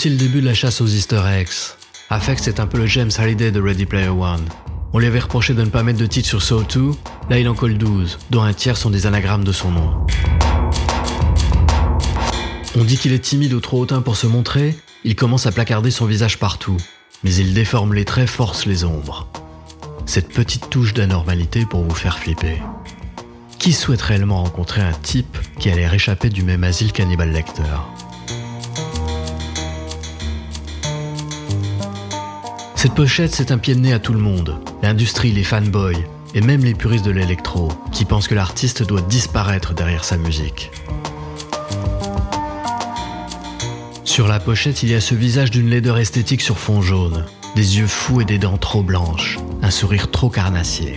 Aussi 0.00 0.08
le 0.08 0.16
début 0.16 0.40
de 0.40 0.46
la 0.46 0.54
chasse 0.54 0.80
aux 0.80 0.86
easter 0.86 1.20
eggs. 1.28 1.74
Afex 2.08 2.42
c'est 2.42 2.58
un 2.58 2.66
peu 2.66 2.78
le 2.78 2.86
James 2.86 3.10
Halliday 3.18 3.50
de 3.50 3.60
Ready 3.60 3.84
Player 3.84 4.08
One. 4.08 4.40
On 4.94 4.98
lui 4.98 5.06
avait 5.06 5.18
reproché 5.18 5.52
de 5.52 5.60
ne 5.60 5.68
pas 5.68 5.82
mettre 5.82 5.98
de 5.98 6.06
titre 6.06 6.26
sur 6.26 6.40
Saw 6.40 6.62
2, 6.62 6.92
là 7.28 7.38
il 7.38 7.46
en 7.46 7.54
colle 7.54 7.76
12, 7.76 8.18
dont 8.30 8.40
un 8.40 8.54
tiers 8.54 8.78
sont 8.78 8.88
des 8.88 9.04
anagrammes 9.04 9.44
de 9.44 9.52
son 9.52 9.72
nom. 9.72 10.06
On 12.78 12.84
dit 12.84 12.96
qu'il 12.96 13.12
est 13.12 13.18
timide 13.18 13.52
ou 13.52 13.60
trop 13.60 13.78
hautain 13.78 14.00
pour 14.00 14.16
se 14.16 14.26
montrer, 14.26 14.74
il 15.04 15.16
commence 15.16 15.44
à 15.44 15.52
placarder 15.52 15.90
son 15.90 16.06
visage 16.06 16.38
partout, 16.38 16.78
mais 17.22 17.34
il 17.34 17.52
déforme 17.52 17.92
les 17.92 18.06
traits, 18.06 18.30
force 18.30 18.64
les 18.64 18.84
ombres. 18.84 19.28
Cette 20.06 20.32
petite 20.32 20.70
touche 20.70 20.94
d'anormalité 20.94 21.66
pour 21.66 21.84
vous 21.84 21.94
faire 21.94 22.18
flipper. 22.18 22.62
Qui 23.58 23.74
souhaite 23.74 24.00
réellement 24.00 24.44
rencontrer 24.44 24.80
un 24.80 24.94
type 24.94 25.36
qui 25.58 25.68
allait 25.68 25.86
réchapper 25.86 26.30
du 26.30 26.42
même 26.42 26.64
asile 26.64 26.92
qu'Hannibal 26.92 27.30
Lecter? 27.30 27.76
Cette 32.80 32.94
pochette, 32.94 33.34
c'est 33.34 33.52
un 33.52 33.58
pied 33.58 33.74
de 33.74 33.80
nez 33.80 33.92
à 33.92 33.98
tout 33.98 34.14
le 34.14 34.18
monde. 34.18 34.58
L'industrie, 34.82 35.32
les 35.32 35.44
fanboys, 35.44 36.02
et 36.34 36.40
même 36.40 36.64
les 36.64 36.72
puristes 36.72 37.04
de 37.04 37.10
l'électro, 37.10 37.70
qui 37.92 38.06
pensent 38.06 38.26
que 38.26 38.34
l'artiste 38.34 38.82
doit 38.82 39.02
disparaître 39.02 39.74
derrière 39.74 40.02
sa 40.02 40.16
musique. 40.16 40.70
Sur 44.02 44.28
la 44.28 44.40
pochette, 44.40 44.82
il 44.82 44.88
y 44.88 44.94
a 44.94 45.02
ce 45.02 45.14
visage 45.14 45.50
d'une 45.50 45.68
laideur 45.68 45.98
esthétique 45.98 46.40
sur 46.40 46.58
fond 46.58 46.80
jaune, 46.80 47.26
des 47.54 47.76
yeux 47.76 47.86
fous 47.86 48.22
et 48.22 48.24
des 48.24 48.38
dents 48.38 48.56
trop 48.56 48.82
blanches, 48.82 49.38
un 49.60 49.70
sourire 49.70 50.10
trop 50.10 50.30
carnassier. 50.30 50.94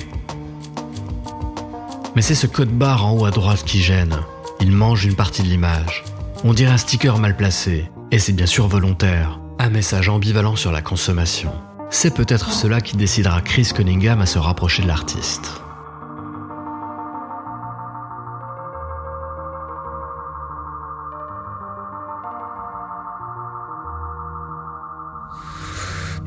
Mais 2.16 2.22
c'est 2.22 2.34
ce 2.34 2.48
code 2.48 2.72
barre 2.72 3.06
en 3.06 3.12
haut 3.12 3.26
à 3.26 3.32
droite 3.32 3.66
qui 3.66 3.82
gêne. 3.82 4.20
Il 4.62 4.72
mange 4.72 5.04
une 5.04 5.16
partie 5.16 5.44
de 5.44 5.50
l'image. 5.50 6.06
On 6.46 6.54
dirait 6.54 6.72
un 6.72 6.78
sticker 6.78 7.18
mal 7.18 7.36
placé, 7.36 7.92
et 8.10 8.20
c'est 8.20 8.32
bien 8.32 8.46
sûr 8.46 8.70
volontaire. 8.70 9.42
Un 9.60 9.70
message 9.70 10.08
ambivalent 10.08 10.56
sur 10.56 10.72
la 10.72 10.82
consommation. 10.82 11.52
C'est 11.94 12.16
peut-être 12.16 12.52
cela 12.52 12.82
qui 12.82 12.98
décidera 12.98 13.42
Chris 13.42 13.70
Cunningham 13.74 14.20
à 14.20 14.26
se 14.26 14.40
rapprocher 14.40 14.82
de 14.82 14.88
l'artiste. 14.88 15.63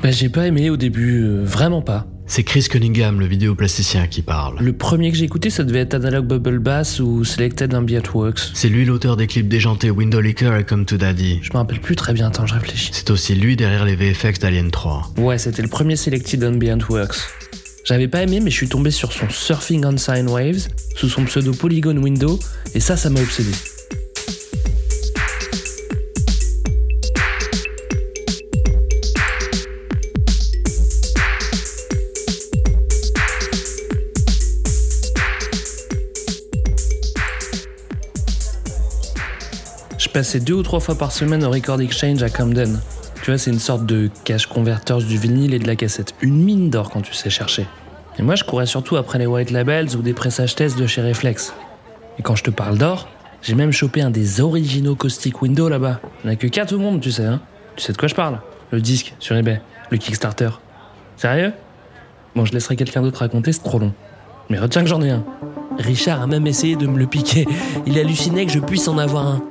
Bah 0.06 0.12
j'ai 0.12 0.28
pas 0.28 0.46
aimé 0.46 0.70
au 0.70 0.76
début, 0.76 1.24
euh, 1.24 1.42
vraiment 1.42 1.82
pas. 1.82 2.06
C'est 2.28 2.44
Chris 2.44 2.68
Cunningham, 2.70 3.18
le 3.18 3.26
vidéoplasticien, 3.26 4.06
qui 4.06 4.22
parle. 4.22 4.56
Le 4.60 4.72
premier 4.72 5.10
que 5.10 5.16
j'ai 5.16 5.24
écouté, 5.24 5.50
ça 5.50 5.64
devait 5.64 5.80
être 5.80 5.94
Analog 5.94 6.26
Bubble 6.28 6.60
Bass 6.60 7.00
ou 7.00 7.24
Selected 7.24 7.74
Ambient 7.74 8.02
Works. 8.14 8.52
C'est 8.54 8.68
lui 8.68 8.84
l'auteur 8.84 9.16
des 9.16 9.26
clips 9.26 9.48
déjantés 9.48 9.90
Window 9.90 10.20
Licker 10.20 10.56
et 10.56 10.62
Come 10.62 10.84
to 10.84 10.96
Daddy. 10.96 11.40
Je 11.42 11.50
me 11.52 11.58
rappelle 11.58 11.80
plus 11.80 11.96
très 11.96 12.12
bien, 12.12 12.28
attends, 12.28 12.46
je 12.46 12.54
réfléchis. 12.54 12.90
C'est 12.92 13.10
aussi 13.10 13.34
lui 13.34 13.56
derrière 13.56 13.84
les 13.84 13.96
VFX 13.96 14.38
d'Alien 14.38 14.70
3. 14.70 15.14
Ouais, 15.18 15.38
c'était 15.38 15.62
le 15.62 15.68
premier 15.68 15.96
Selected 15.96 16.44
Ambient 16.44 16.78
Works. 16.88 17.16
J'avais 17.84 18.06
pas 18.06 18.22
aimé, 18.22 18.38
mais 18.38 18.52
je 18.52 18.56
suis 18.56 18.68
tombé 18.68 18.92
sur 18.92 19.12
son 19.12 19.28
Surfing 19.28 19.84
on 19.84 19.96
Sine 19.96 20.28
Waves, 20.28 20.68
sous 20.94 21.08
son 21.08 21.24
pseudo 21.24 21.52
Polygon 21.52 21.96
Window, 21.96 22.38
et 22.76 22.80
ça, 22.80 22.96
ça 22.96 23.10
m'a 23.10 23.20
obsédé. 23.20 23.50
Passais 40.16 40.40
deux 40.40 40.54
ou 40.54 40.62
trois 40.62 40.80
fois 40.80 40.94
par 40.94 41.12
semaine 41.12 41.44
au 41.44 41.50
Record 41.50 41.78
Exchange 41.82 42.22
à 42.22 42.30
Camden. 42.30 42.80
Tu 43.16 43.30
vois, 43.30 43.36
c'est 43.36 43.50
une 43.50 43.58
sorte 43.58 43.84
de 43.84 44.08
cache 44.24 44.46
converters 44.46 44.96
du 44.96 45.18
vinyle 45.18 45.52
et 45.52 45.58
de 45.58 45.66
la 45.66 45.76
cassette. 45.76 46.14
Une 46.22 46.42
mine 46.42 46.70
d'or 46.70 46.88
quand 46.88 47.02
tu 47.02 47.12
sais 47.12 47.28
chercher. 47.28 47.66
Et 48.18 48.22
moi, 48.22 48.34
je 48.34 48.42
courais 48.42 48.64
surtout 48.64 48.96
après 48.96 49.18
les 49.18 49.26
white 49.26 49.50
labels 49.50 49.94
ou 49.94 50.00
des 50.00 50.14
pressages 50.14 50.54
tests 50.54 50.78
de 50.78 50.86
chez 50.86 51.06
Reflex. 51.06 51.52
Et 52.18 52.22
quand 52.22 52.34
je 52.34 52.44
te 52.44 52.50
parle 52.50 52.78
d'or, 52.78 53.10
j'ai 53.42 53.54
même 53.54 53.72
chopé 53.72 54.00
un 54.00 54.08
des 54.08 54.40
originaux 54.40 54.94
Caustic 54.94 55.42
Window 55.42 55.68
là-bas. 55.68 56.00
Il 56.24 56.28
n'y 56.28 56.30
en 56.30 56.32
a 56.32 56.36
que 56.36 56.46
4 56.46 56.72
au 56.72 56.78
monde, 56.78 57.02
tu 57.02 57.12
sais, 57.12 57.26
hein. 57.26 57.42
Tu 57.76 57.84
sais 57.84 57.92
de 57.92 57.98
quoi 57.98 58.08
je 58.08 58.14
parle? 58.14 58.40
Le 58.70 58.80
disque 58.80 59.12
sur 59.18 59.36
eBay, 59.36 59.60
le 59.90 59.98
Kickstarter. 59.98 60.48
Sérieux? 61.18 61.52
Bon, 62.34 62.46
je 62.46 62.54
laisserai 62.54 62.76
quelqu'un 62.76 63.02
d'autre 63.02 63.18
raconter, 63.18 63.52
c'est 63.52 63.62
trop 63.62 63.78
long. 63.78 63.92
Mais 64.48 64.58
retiens 64.58 64.80
que 64.80 64.88
j'en 64.88 65.02
ai 65.02 65.10
un. 65.10 65.24
Richard 65.78 66.22
a 66.22 66.26
même 66.26 66.46
essayé 66.46 66.74
de 66.74 66.86
me 66.86 66.98
le 66.98 67.06
piquer. 67.06 67.46
Il 67.86 67.98
hallucinait 67.98 68.46
que 68.46 68.52
je 68.52 68.60
puisse 68.60 68.88
en 68.88 68.96
avoir 68.96 69.26
un. 69.26 69.42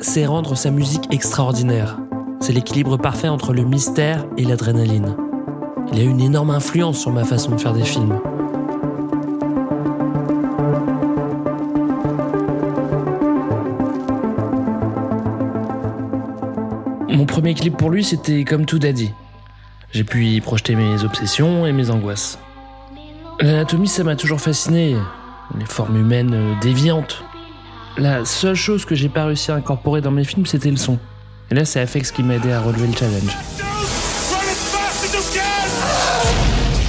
C'est 0.00 0.24
rendre 0.24 0.54
sa 0.54 0.70
musique 0.70 1.12
extraordinaire. 1.12 1.98
C'est 2.40 2.54
l'équilibre 2.54 2.96
parfait 2.96 3.28
entre 3.28 3.52
le 3.52 3.62
mystère 3.62 4.24
et 4.38 4.44
l'adrénaline. 4.44 5.14
Il 5.92 6.00
a 6.00 6.02
une 6.02 6.22
énorme 6.22 6.50
influence 6.50 6.98
sur 6.98 7.12
ma 7.12 7.24
façon 7.24 7.50
de 7.50 7.60
faire 7.60 7.74
des 7.74 7.84
films. 7.84 8.18
Mon 17.10 17.26
premier 17.26 17.52
clip 17.52 17.76
pour 17.76 17.90
lui, 17.90 18.02
c'était 18.02 18.44
comme 18.44 18.64
tout 18.64 18.78
Daddy. 18.78 19.12
J'ai 19.92 20.04
pu 20.04 20.24
y 20.24 20.40
projeter 20.40 20.74
mes 20.74 21.04
obsessions 21.04 21.66
et 21.66 21.72
mes 21.72 21.90
angoisses. 21.90 22.38
L'anatomie, 23.40 23.88
ça 23.88 24.04
m'a 24.04 24.16
toujours 24.16 24.40
fasciné. 24.40 24.96
Les 25.58 25.66
formes 25.66 25.98
humaines 25.98 26.32
euh, 26.32 26.54
déviantes. 26.62 27.24
La 27.98 28.24
seule 28.24 28.54
chose 28.54 28.84
que 28.84 28.94
j'ai 28.94 29.08
pas 29.08 29.24
réussi 29.24 29.50
à 29.50 29.54
incorporer 29.54 30.00
dans 30.00 30.10
mes 30.10 30.24
films, 30.24 30.46
c'était 30.46 30.70
le 30.70 30.76
son. 30.76 30.98
Et 31.50 31.54
là, 31.54 31.64
c'est 31.64 31.80
Afex 31.80 32.12
qui 32.12 32.22
m'a 32.22 32.36
aidé 32.36 32.52
à 32.52 32.60
relever 32.60 32.86
le 32.86 32.96
challenge. 32.96 33.36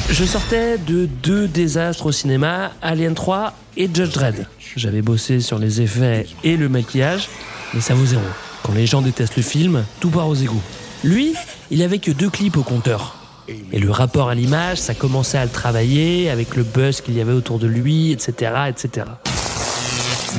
Je 0.10 0.26
sortais 0.26 0.78
de 0.78 1.08
deux 1.24 1.48
désastres 1.48 2.06
au 2.06 2.12
cinéma, 2.12 2.72
Alien 2.82 3.16
3 3.16 3.54
et 3.78 3.90
Judge 3.92 4.14
Dredd. 4.14 4.46
J'avais 4.76 5.02
bossé 5.02 5.40
sur 5.40 5.58
les 5.58 5.82
effets 5.82 6.28
et 6.44 6.58
le 6.58 6.70
maquillage, 6.70 7.30
mais 7.74 7.82
ça 7.82 7.94
vaut 7.94 8.06
zéro. 8.06 8.22
Quand 8.64 8.74
les 8.74 8.86
gens 8.86 9.02
détestent 9.02 9.38
le 9.38 9.44
film, 9.44 9.84
tout 10.00 10.10
part 10.10 10.28
aux 10.28 10.36
égouts. 10.36 10.62
Lui, 11.04 11.34
il 11.72 11.82
avait 11.82 12.00
que 12.00 12.12
deux 12.12 12.30
clips 12.30 12.58
au 12.58 12.64
compteur. 12.64 13.16
Et 13.72 13.80
le 13.80 13.90
rapport 13.90 14.30
à 14.30 14.36
l'image, 14.36 14.78
ça 14.78 14.94
commençait 14.94 15.38
à 15.38 15.46
le 15.46 15.52
travailler 15.52 16.30
avec 16.30 16.56
le 16.56 16.64
buzz 16.64 17.02
qu'il 17.02 17.16
y 17.16 17.22
avait 17.22 17.34
autour 17.34 17.58
de 17.58 17.68
lui, 17.68 18.12
etc., 18.12 18.52
etc. 18.70 19.08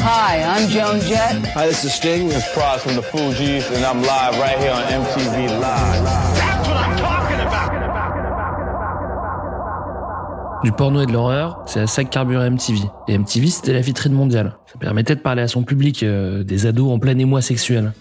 Hi, 0.00 0.42
I'm 0.42 0.68
Joan 0.68 1.00
Jett. 1.00 1.36
Hi, 1.54 1.66
this 1.68 1.84
is 1.84 1.92
Sting. 1.94 2.28
This 2.28 2.38
is 2.38 2.82
from 2.82 2.96
the 2.96 3.02
Fugees, 3.02 3.70
and 3.74 3.84
I'm 3.84 4.02
live 4.02 4.38
right 4.38 4.58
here 4.58 4.72
on 4.72 4.82
MTV 4.82 5.48
Live. 5.60 6.04
That's 6.04 6.68
what 6.68 6.76
I'm 6.76 6.96
talking 6.96 7.40
about! 7.40 7.72
Du 10.64 10.72
porno 10.72 11.02
et 11.02 11.06
de 11.06 11.12
l'horreur, 11.12 11.62
c'est 11.66 11.80
à 11.80 11.86
ça 11.86 12.04
que 12.04 12.08
carburait 12.10 12.48
MTV. 12.48 12.80
Et 13.08 13.18
MTV, 13.18 13.48
c'était 13.48 13.72
la 13.72 13.80
vitrine 13.80 14.12
mondiale. 14.12 14.56
Ça 14.72 14.78
permettait 14.78 15.14
de 15.14 15.20
parler 15.20 15.42
à 15.42 15.48
son 15.48 15.62
public, 15.62 16.02
euh, 16.02 16.42
des 16.42 16.66
ados 16.66 16.90
en 16.90 16.98
plein 16.98 17.18
émoi 17.18 17.42
sexuel. 17.42 17.92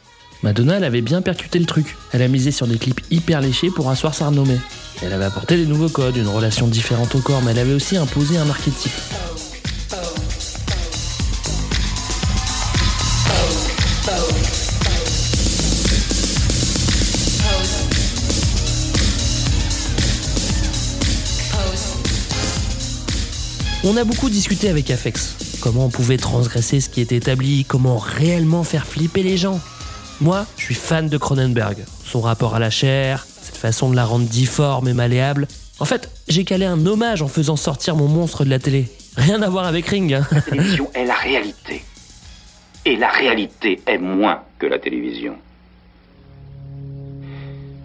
Madonna, 0.44 0.78
elle 0.78 0.84
avait 0.86 1.02
bien 1.02 1.22
percuté 1.22 1.60
le 1.60 1.66
truc. 1.66 1.98
Elle 2.14 2.22
a 2.22 2.28
misé 2.28 2.52
sur 2.52 2.68
des 2.68 2.78
clips 2.78 3.02
hyper 3.12 3.42
léchés 3.42 3.70
pour 3.70 3.90
asseoir 3.90 4.14
sa 4.14 4.28
renommée. 4.28 4.60
Elle 5.04 5.14
avait 5.14 5.26
apporté 5.26 5.58
des 5.58 5.66
nouveaux 5.66 5.90
codes, 5.90 6.16
une 6.16 6.28
relation 6.28 6.68
différente 6.68 7.14
au 7.16 7.20
corps, 7.20 7.42
mais 7.44 7.52
elle 7.52 7.60
avait 7.60 7.74
aussi 7.74 7.98
imposé 7.98 8.38
un 8.38 8.50
archétype. 8.50 8.92
On 23.84 23.98
a 23.98 24.04
beaucoup 24.04 24.30
discuté 24.30 24.70
avec 24.70 24.92
Afex. 24.92 25.60
Comment 25.60 25.86
on 25.86 25.90
pouvait 25.90 26.18
transgresser 26.18 26.80
ce 26.82 26.90
qui 26.90 27.02
était 27.02 27.16
établi, 27.16 27.66
comment 27.66 27.98
réellement 27.98 28.64
faire 28.64 28.86
flipper 28.86 29.24
les 29.24 29.38
gens. 29.38 29.60
Moi, 30.20 30.46
je 30.56 30.66
suis 30.66 30.76
fan 30.76 31.10
de 31.10 31.18
Cronenberg. 31.18 31.78
Son 32.06 32.22
rapport 32.22 32.54
à 32.54 32.60
la 32.60 32.70
chair, 32.70 33.26
cette 33.42 33.58
façon 33.58 33.90
de 33.90 33.96
la 33.96 34.06
rendre 34.06 34.28
difforme 34.28 34.88
et 34.88 34.94
malléable. 34.94 35.48
En 35.80 35.86
fait, 35.86 36.12
j'ai 36.28 36.44
calé 36.44 36.66
un 36.66 36.86
hommage 36.86 37.24
en 37.24 37.28
faisant 37.28 37.56
sortir 37.56 37.96
mon 37.96 38.08
monstre 38.08 38.46
de 38.46 38.52
la 38.52 38.60
télé. 38.60 38.86
Rien 39.18 39.42
à 39.42 39.50
voir 39.50 39.66
avec 39.66 39.88
Ring. 39.88 40.14
Hein. 40.14 40.28
La 40.32 40.42
télévision 40.42 40.92
est 40.94 41.06
la 41.06 41.16
réalité. 41.16 41.84
Et 42.86 42.96
la 42.98 43.10
réalité 43.10 43.82
est 43.88 43.98
moins 43.98 44.42
que 44.60 44.68
la 44.68 44.78
télévision. 44.78 45.34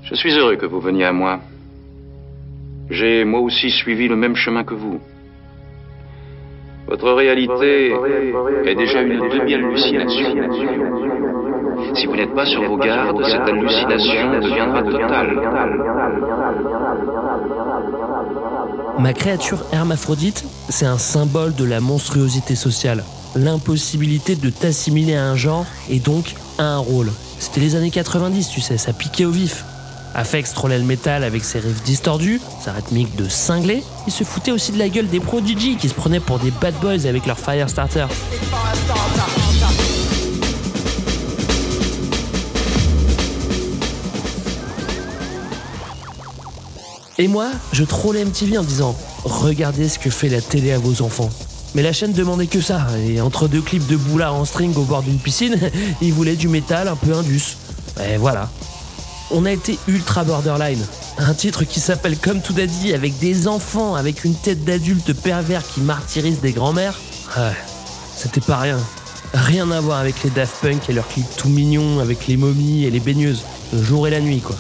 Je 0.03 0.15
suis 0.15 0.33
heureux 0.33 0.57
que 0.57 0.67
vous 0.67 0.81
veniez 0.81 1.07
à 1.07 1.13
moi. 1.13 1.41
J'ai 2.91 3.25
moi 3.25 3.41
aussi 3.41 3.71
suivi 3.71 4.09
le 4.09 4.17
même 4.17 4.37
chemin 4.37 4.63
que 4.63 4.75
vous. 4.75 5.01
Votre 6.89 7.13
réalité 7.13 7.93
est 8.65 8.75
déjà 8.75 9.03
une 9.03 9.19
demi-hallucination. 9.29 10.29
Si 11.95 12.07
vous 12.07 12.17
n'êtes 12.17 12.35
pas 12.35 12.47
sur 12.47 12.63
vos 12.63 12.77
gardes, 12.77 13.23
cette 13.25 13.41
hallucination 13.41 14.41
deviendra 14.41 14.83
totale. 14.83 15.37
Ma 18.99 19.13
créature 19.13 19.65
hermaphrodite, 19.73 20.45
c'est 20.69 20.87
un 20.87 20.99
symbole 20.99 21.55
de 21.55 21.65
la 21.65 21.81
monstruosité 21.81 22.55
sociale, 22.55 23.05
l'impossibilité 23.35 24.37
de 24.37 24.51
t'assimiler 24.51 25.17
à 25.17 25.25
un 25.25 25.37
genre 25.37 25.67
et 25.91 25.99
donc 25.99 26.35
à 26.59 26.65
un 26.65 26.79
rôle. 26.79 27.11
C'était 27.39 27.61
les 27.61 27.77
années 27.77 27.91
90, 27.91 28.49
tu 28.49 28.61
sais, 28.61 28.79
ça 28.79 28.93
piquait 28.93 29.27
au 29.27 29.31
vif. 29.31 29.65
Afex 30.17 30.55
trollait 30.55 30.79
le 30.79 30.85
métal 30.85 31.25
avec 31.25 31.45
ses 31.45 31.59
riffs 31.59 31.83
distordus, 31.83 32.41
sa 32.65 32.73
rythmique 32.73 33.15
de 33.17 33.29
cinglé. 33.29 33.85
Il 34.07 34.13
se 34.13 34.25
foutait 34.25 34.51
aussi 34.51 34.73
de 34.73 34.79
la 34.79 34.89
gueule 34.89 35.09
des 35.09 35.21
Prodigy 35.21 35.77
qui 35.77 35.91
se 35.91 35.95
prenaient 35.95 36.21
pour 36.21 36.39
des 36.39 36.51
bad 36.51 36.75
boys 36.81 37.07
avec 37.07 37.27
leur 37.27 37.39
Firestarter. 37.39 38.07
Et 47.19 47.29
moi, 47.29 47.49
je 47.73 47.85
trollais 47.85 48.25
MTV 48.25 48.57
en 48.57 48.63
disant 48.63 48.97
Regardez 49.25 49.91
ce 49.91 49.99
que 49.99 50.09
fait 50.09 50.31
la 50.31 50.41
télé 50.41 50.73
à 50.73 50.79
vos 50.79 51.03
enfants. 51.03 51.29
Mais 51.75 51.83
la 51.83 51.93
chaîne 51.93 52.13
demandait 52.15 52.47
que 52.47 52.63
ça, 52.63 52.87
et 53.07 53.21
entre 53.21 53.49
deux 53.49 53.61
clips 53.61 53.87
de 53.87 53.97
boulards 53.97 54.35
en 54.35 54.47
string 54.47 54.75
au 54.77 54.85
bord 54.85 55.03
d'une 55.03 55.19
piscine, 55.19 55.59
ils 56.01 56.15
voulaient 56.15 56.37
du 56.37 56.49
métal 56.49 56.89
un 56.89 56.97
peu 56.97 57.13
indus. 57.13 57.59
Et 58.03 58.17
voilà, 58.17 58.49
on 59.31 59.45
a 59.45 59.53
été 59.53 59.79
ultra 59.89 60.25
borderline. 60.25 60.85
Un 61.19 61.35
titre 61.35 61.65
qui 61.65 61.81
s'appelle 61.81 62.19
Comme 62.19 62.41
tout 62.41 62.53
daddy 62.53 62.93
avec 62.93 63.19
des 63.19 63.49
enfants 63.49 63.95
avec 63.95 64.25
une 64.25 64.35
tête 64.35 64.65
d'adulte 64.65 65.13
pervers 65.13 65.67
qui 65.67 65.81
martyrise 65.81 66.41
des 66.41 66.53
grands-mères. 66.53 66.99
Ouais, 67.37 67.57
c'était 68.17 68.41
pas 68.41 68.59
rien. 68.59 68.79
Rien 69.35 69.71
à 69.71 69.81
voir 69.81 69.99
avec 69.99 70.23
les 70.23 70.31
Daft 70.31 70.57
Punk 70.63 70.89
et 70.89 70.93
leurs 70.93 71.09
clips 71.09 71.37
tout 71.37 71.49
mignons 71.49 72.01
avec 72.01 72.27
les 72.27 72.37
momies 72.37 72.85
et 72.85 72.91
les 72.91 73.01
baigneuses. 73.01 73.43
Le 73.73 73.83
jour 73.83 74.07
et 74.07 74.11
la 74.11 74.21
nuit, 74.21 74.41
quoi. 74.41 74.57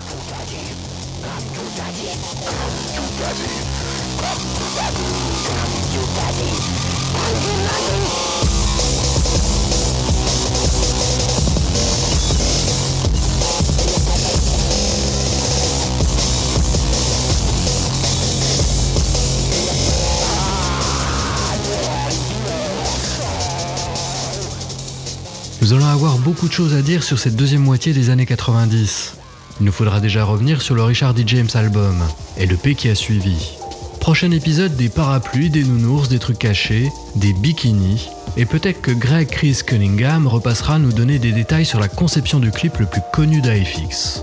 Nous 25.66 25.72
allons 25.72 25.86
avoir 25.86 26.18
beaucoup 26.18 26.46
de 26.46 26.52
choses 26.52 26.74
à 26.74 26.80
dire 26.80 27.02
sur 27.02 27.18
cette 27.18 27.34
deuxième 27.34 27.62
moitié 27.62 27.92
des 27.92 28.10
années 28.10 28.24
90. 28.24 29.14
Il 29.58 29.66
nous 29.66 29.72
faudra 29.72 29.98
déjà 29.98 30.22
revenir 30.22 30.62
sur 30.62 30.76
le 30.76 30.84
Richard 30.84 31.12
D. 31.12 31.24
James 31.26 31.48
album 31.54 31.96
et 32.36 32.46
le 32.46 32.56
P 32.56 32.76
qui 32.76 32.88
a 32.88 32.94
suivi. 32.94 33.50
Prochain 33.98 34.30
épisode 34.30 34.76
des 34.76 34.88
parapluies, 34.88 35.50
des 35.50 35.64
nounours, 35.64 36.08
des 36.08 36.20
trucs 36.20 36.38
cachés, 36.38 36.88
des 37.16 37.32
bikinis, 37.32 38.08
et 38.36 38.46
peut-être 38.46 38.80
que 38.80 38.92
Greg 38.92 39.26
Chris 39.26 39.58
Cunningham 39.66 40.28
repassera 40.28 40.78
nous 40.78 40.92
donner 40.92 41.18
des 41.18 41.32
détails 41.32 41.66
sur 41.66 41.80
la 41.80 41.88
conception 41.88 42.38
du 42.38 42.52
clip 42.52 42.78
le 42.78 42.86
plus 42.86 43.02
connu 43.12 43.40
d'AFX. 43.40 44.22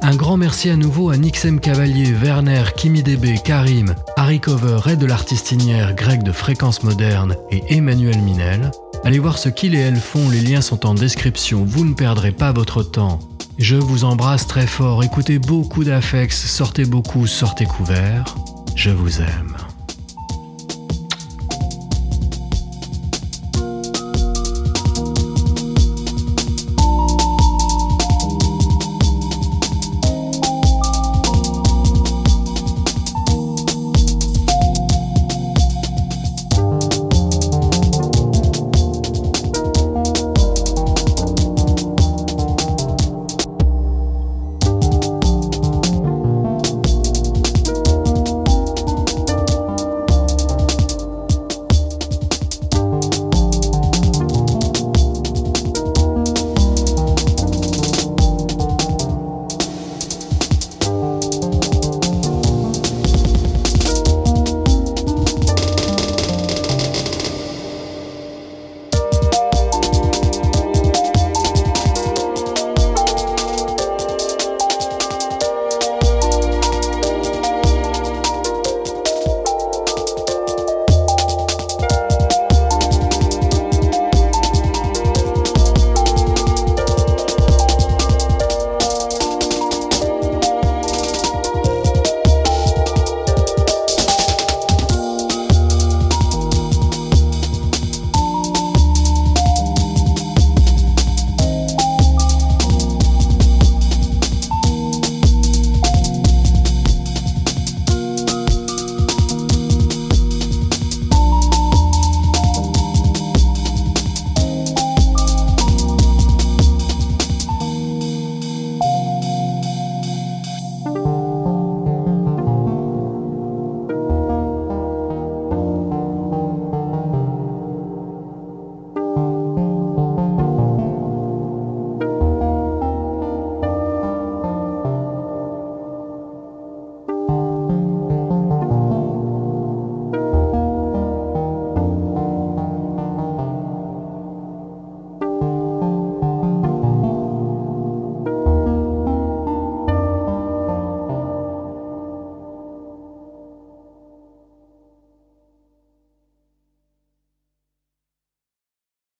Un 0.00 0.16
grand 0.16 0.38
merci 0.38 0.70
à 0.70 0.76
nouveau 0.76 1.10
à 1.10 1.18
Nixem 1.18 1.60
Cavalier, 1.60 2.14
Werner, 2.14 2.64
Kimi 2.74 3.02
DB, 3.02 3.34
Karim, 3.44 3.94
Harry 4.16 4.40
Cover, 4.40 4.76
Red 4.76 5.00
de 5.00 5.06
l'artistinière, 5.06 5.94
Greg 5.94 6.22
de 6.22 6.32
Fréquence 6.32 6.82
Moderne 6.82 7.36
et 7.50 7.62
Emmanuel 7.68 8.22
Minel. 8.22 8.70
Allez 9.04 9.18
voir 9.18 9.38
ce 9.38 9.48
qu'ils 9.48 9.74
et 9.74 9.78
elles 9.78 9.96
font, 9.96 10.30
les 10.30 10.40
liens 10.40 10.60
sont 10.60 10.86
en 10.86 10.94
description, 10.94 11.64
vous 11.64 11.84
ne 11.84 11.92
perdrez 11.92 12.30
pas 12.30 12.52
votre 12.52 12.84
temps. 12.84 13.18
Je 13.58 13.74
vous 13.74 14.04
embrasse 14.04 14.46
très 14.46 14.66
fort, 14.66 15.02
écoutez 15.02 15.38
beaucoup 15.40 15.82
d'affects, 15.82 16.32
sortez 16.32 16.84
beaucoup, 16.84 17.26
sortez 17.26 17.64
couverts. 17.64 18.34
Je 18.76 18.90
vous 18.90 19.20
aime. 19.20 19.51